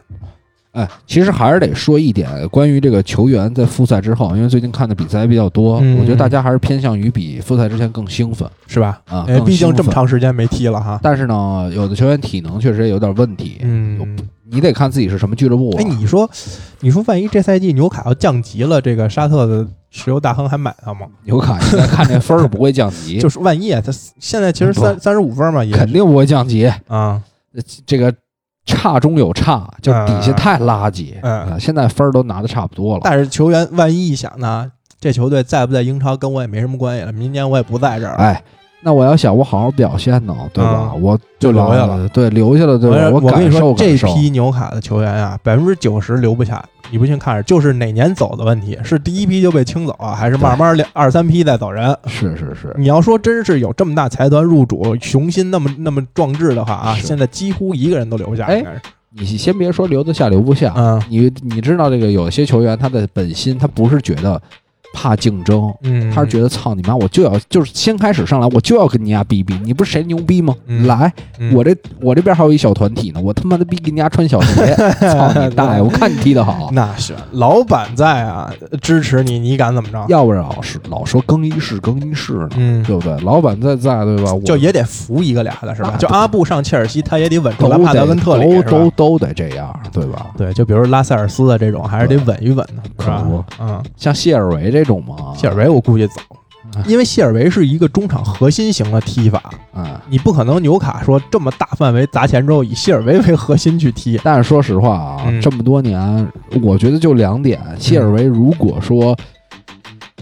[0.74, 9.00] 哎，其实还是得说一点，关于这个球员在复赛之后，因为最近看的比赛比较多，嗯、我觉得大家还是偏向于比复赛之前更兴奋，是吧？
[9.06, 11.00] 啊，哎，毕竟这么长时间没踢了哈。
[11.04, 14.18] 但是呢，有的球员体能确实也有点问题，嗯，
[14.50, 15.80] 你得看自己是什么俱乐部、啊。
[15.80, 16.28] 哎，你说，
[16.80, 21.06] 你说，万一这赛季纽卡要降级了，这个沙特的石油大亨还买他吗？
[21.26, 27.22] 纽卡现在看这分儿不会降级， 就是万一啊他现在其实三三十五分嘛，也肯定不会降级啊，
[27.86, 28.12] 这个。
[28.66, 31.14] 差中有差，就底下太垃圾。
[31.22, 33.02] 嗯，啊、现在分儿都拿的差不多了。
[33.04, 38.16] 但是球员万一一想呢，这球队在不在英超跟我也没什么关系了，明年我也不在这儿。
[38.16, 38.42] 哎，
[38.82, 40.92] 那我要想我好好表现呢，对吧？
[40.94, 43.10] 嗯、我就留下了，对，留下了，对吧？
[43.10, 51.98] 我我跟你说，这批纽卡的球员啊，百分之九十留不下，你不信看着，就是哪年走的问题，是第一批就被清走啊，还是慢慢两二三批再走人？
[52.06, 58.64] 是是是，你要说真是有这么大财团入主，雄心那么那么壮志的话啊，现在几乎一个人都留不下，哎。
[59.16, 64.42] 你先别说留得下留不下，嗯你你知道这个有些球员他的本心，他不是觉得
[64.94, 70.56] 怕竞争，嗯，他是觉得操你妈，我就要就是先开始上来，我就要跟你家逼逼，你不是谁牛逼吗？
[70.68, 75.82] 嗯来，嗯我这我这边还有一小团体呢，我他妈的逼给你家穿小鞋， 操你大爷！
[75.82, 78.50] 我看你踢得好，那是老板在啊，
[78.82, 80.06] 支持你，你敢怎么着？
[80.08, 83.18] 要不然老是老说更衣室更衣室呢，嗯，对不对？
[83.22, 84.32] 老板在在，对吧？
[84.46, 85.96] 就也得服一个俩的是吧？
[85.98, 88.62] 就阿布上切尔西，他也得稳住都兰帕德得跟特里，
[88.96, 90.28] 都得这样，对吧？
[90.38, 93.44] 对，就比如拉塞尔斯的这种，还是得稳一稳的，是吧可不？
[93.60, 96.14] 嗯，像谢尔维这种吗，谢尔维我估计走
[96.76, 99.86] 哎， 因为谢尔维是一个中场核心型的踢法，嗯。
[100.10, 104.20] 你不可能纽卡说这么大范围砸钱之后以谢尔维为核心去踢。
[104.24, 106.28] 但是说实话啊，嗯这么多年，
[106.62, 107.60] 我觉得就两点。
[107.80, 109.16] 谢尔维如果说，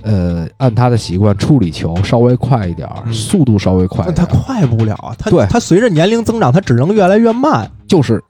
[0.01, 7.70] 呃，按他的习惯处理球稍微快一点儿，嗯速度稍微快但他快不了啊，他对他随着年龄增长，他只能越来越慢。
[7.88, 8.24] 就是，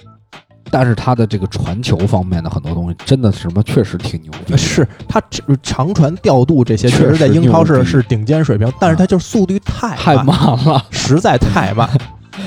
[0.71, 4.57] 但是他的这个传球方面的很多东西，真的什么确实挺牛逼的。
[4.57, 11.89] 是他只长传调度这些，确确实在英超是是顶尖水平，但是他就是速度太太慢了，实在太慢，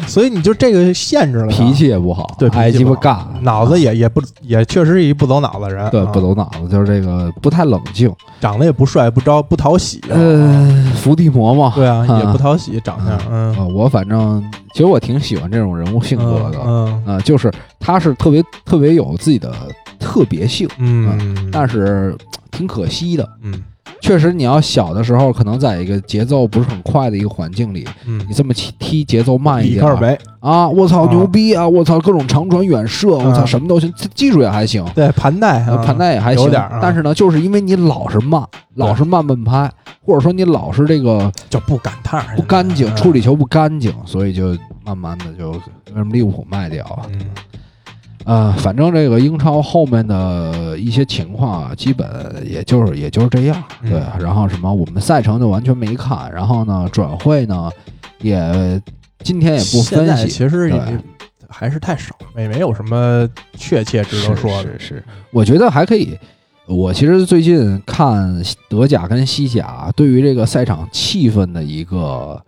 [0.06, 6.06] 所以你就这个限制了脾气也不好，对脾气爱鸡巴干，脑子也也不也确实是一不走脑子人，对啊。
[6.06, 8.12] 不走脑子，就是这个不太冷静。
[8.40, 12.18] 长得也不帅不招不讨喜，呃，伏地魔嘛，对啊，啊。
[12.18, 16.58] 也不讨喜长相，嗯，呃，我反正其实我挺喜欢这种人物性格的。
[16.64, 19.52] 嗯啊、就是他是特别特别有自己的
[19.98, 22.16] 特别性，嗯，但是
[22.50, 23.28] 挺可惜的。
[23.42, 23.62] 嗯
[24.00, 28.18] 确实，你要小的时候，可能在一个节奏不是很快的一个环境里，嗯。
[28.28, 33.46] 你，这么踢踢节奏慢一点啊，我操啊牛逼啊，我操各种长传远射，我操啊。
[33.46, 36.50] 什么都行，这技术也还行，对盘带盘带也还行
[36.82, 38.42] 但是呢，就是因为你老是慢，
[38.74, 39.70] 老是慢半拍，
[40.04, 47.06] 或者说你老是这个就不赶趟儿，不干净，嗯处理球不干净，所以就慢慢的就为什么利物浦卖掉了？
[47.12, 47.20] 嗯
[48.24, 52.08] 呃，反正这个英超后面的一些情况啊，基本
[52.44, 54.00] 也就是也就是这样，嗯对。
[54.18, 57.70] 然后什么，我们赛程就完全没看，然后呢，转会呢
[58.20, 58.80] 也
[59.22, 60.98] 今天也不现在分析，其实也
[61.48, 64.62] 还是太少，也没有什么确切值得说的。
[64.62, 66.18] 是是是，我觉得还可以。
[66.66, 72.42] 我其实最近看德甲跟西甲对于这个赛场气氛的一个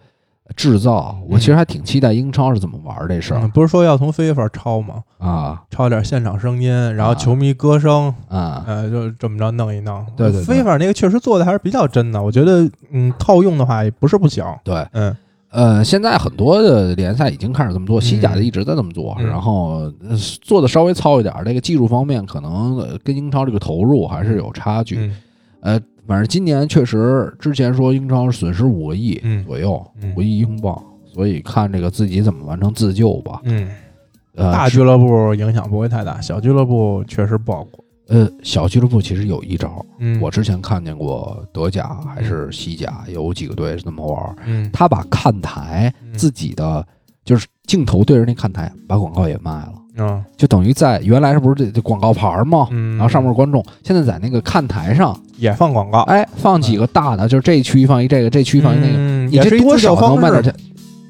[0.54, 5.02] 制造，我其实还挺期待英超是怎么玩这事儿嗯，不是说要从 FIFA 抄吗？
[5.18, 8.62] 啊抄点现场声音，然后啊球迷歌声，啊！
[8.66, 10.04] 呃，就这么着弄一弄。
[10.16, 14.44] 对对对 FIFA 那个确实做的还是比较真的，我觉得，嗯，套用的话也不是不行。
[14.62, 15.14] 对，嗯
[15.50, 24.96] 呃，现在很多的联赛已经开始这么做，西甲的一直在这么做，嗯然后呃做的稍微糙一点儿，这个技术方面可能呃跟英超这个投入还是有差距。
[24.98, 25.16] 嗯
[25.62, 30.80] 呃，反正今年确实之前说英超损失五个亿嗯左右，嗯五亿英镑，
[31.12, 33.40] 所以看这个自己怎么完成自救吧。
[33.44, 33.68] 嗯，
[34.34, 37.84] 呃，大俱乐部影响不会太大，小俱乐部确实不好过。
[38.08, 46.86] 呃小俱乐部其实有一招，嗯，我之前看见过德甲还是西甲有几个队是这么玩他把看台嗯自己的
[47.24, 49.72] 就是镜头对着那看台，把广告也卖了。
[49.98, 52.68] 嗯就等于在原来是不是这这广告牌嘛？
[52.70, 60.54] 嗯，然后上面是观众，现在在那个看台上，也放广告，哎，放几个大的，就是这区域放一这个，这区域放一那个，你这多少能卖点式钱？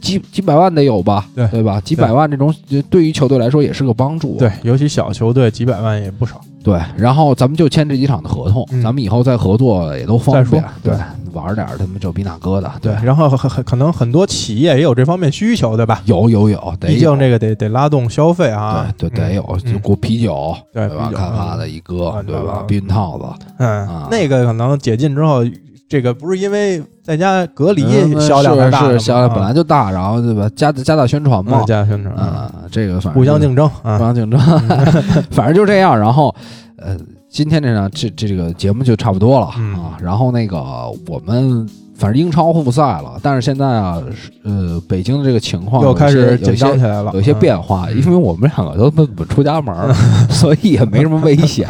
[0.07, 1.27] 几几百万得有吧？
[1.35, 1.81] 对对吧？
[1.81, 4.37] 几百万这种呃对于球队来说也是个帮助。
[4.39, 6.41] 对，尤其小球队几百万也不少。
[6.63, 10.65] 对，然后咱们就签这几场的合同，嗯咱们以后再合作也都方再说便。
[10.83, 11.01] 对对，
[11.33, 12.69] 玩点儿他们这逼那哥的。
[12.81, 16.03] 对，然后很很可能很多企业也有这方面需求，对吧？
[16.07, 18.93] 有有有，得有毕竟这个得得拉动消费啊。
[18.99, 21.05] 对对得有，嗯就过啤酒，对对吧？
[21.07, 22.59] 啤酒看法的一哥嗯，对吧？
[22.63, 25.45] 嗯避孕套子，嗯啊，那个可能解禁之后，
[25.89, 30.51] 这个不是因为在家隔离嗯销量太大销量本来啊就大，然后对吧？
[30.57, 33.97] 加加大宣传嘛加大宣传，啊，这个反正互相竞争啊。
[33.97, 34.41] 互相竞争，
[35.30, 35.97] 反正就这样。
[35.99, 36.34] 然后，
[36.78, 36.97] 呃，
[37.30, 39.97] 今天这场这这个节目就差不多了嗯啊。
[40.01, 40.61] 然后那个
[41.07, 41.64] 我们
[41.95, 44.03] 反正英超复赛了，但是现在啊，
[44.43, 49.95] 呃，北京的这个情况又开始有紧张起来了，有一些嗯变化，嗯因为我们两个都不不出家门儿，
[50.28, 51.64] 所以也没什么危险。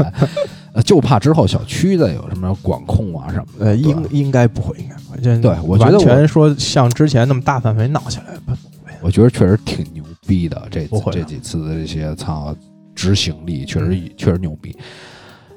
[0.77, 3.65] 呃，就怕之后小区的有什么管控啊什么的。
[3.65, 5.19] 呃，应应该不会，应该不会。
[5.23, 8.53] 这对我觉得全说像之前那么大范围闹起来，不
[9.01, 12.55] 我觉得确实挺牛逼的，这这几次的这些操
[12.95, 14.77] 执行力确实、确实牛逼。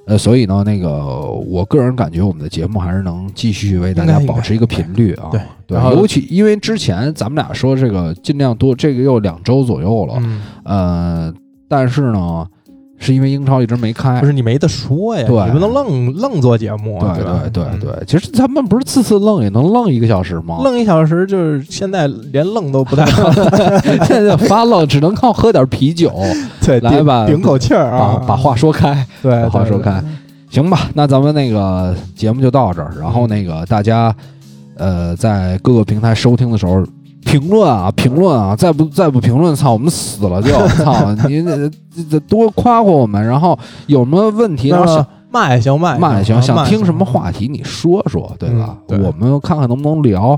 [0.06, 5.30] 呃，所以呢，那个我个人感觉我们的节目还是能继续为大家保持一个频率啊。
[5.68, 11.34] 对尤其因为之前咱们俩说这个尽量多，这个又两周左右了，嗯呃，
[11.68, 12.48] 但是呢，
[13.00, 14.26] 是因为英超一直没开不。
[14.28, 17.40] 是你没得说呀，对你不能愣愣做节目，对吧？
[17.44, 20.60] 对对嗯对，其实咱们不是次次愣也能愣一个小时吗？
[20.64, 23.32] 愣一小时就是现在连愣都不带好，
[24.06, 26.12] 现在发愣只能靠喝点啤酒，
[26.66, 29.06] 对，顶来吧顶口气儿把啊，把话说开。
[29.24, 30.04] 对把话说开，
[30.50, 32.94] 行吧，那咱们那个节目就到这儿。
[33.00, 34.14] 然后那个大家，
[34.78, 36.84] 呃，在各个平台收听的时候，
[37.26, 40.52] 评论啊，评论啊，再不再不评论，操，我们死了就
[40.84, 41.14] 操！
[41.28, 41.70] 你得
[42.10, 43.58] 得多夸夸我们，然后
[43.88, 47.06] 有什么问题，然后那想骂也行，骂骂也行，啊想听什么？
[47.06, 48.78] 话题你说说，对吧？
[48.78, 50.38] 嗯对我们看看能不能聊。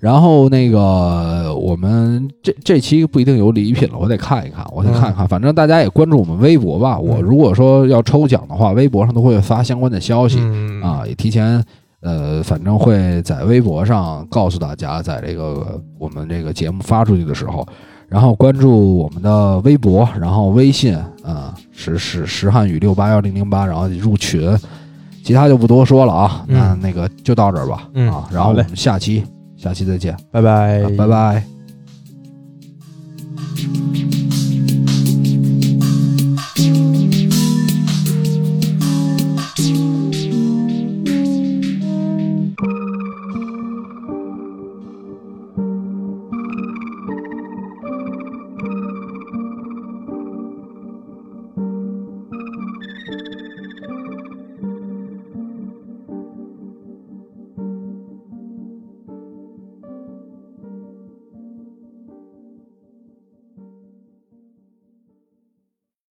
[0.00, 5.26] 然后那个，我们这这期不一定有礼品了，我得看一看，我得看一看。
[5.26, 6.96] 反正大家也关注我们微博吧。
[6.96, 11.60] 我嗯如果说要抽奖的话，微博上都会发相关的消息、嗯啊，也提前
[12.00, 17.66] 呃反正会在微博上告诉大家在这个我们这个节目发出去的时候。
[18.08, 24.56] 然后关注我们的微博然后微信啊是是石汉语六八幺零零八然后入群。
[25.22, 29.22] 其他就不多说了啊那那个就到这儿吧啊然后我们下期
[29.58, 30.16] 下期再见。
[30.30, 30.84] 拜拜。
[30.96, 31.44] 拜拜。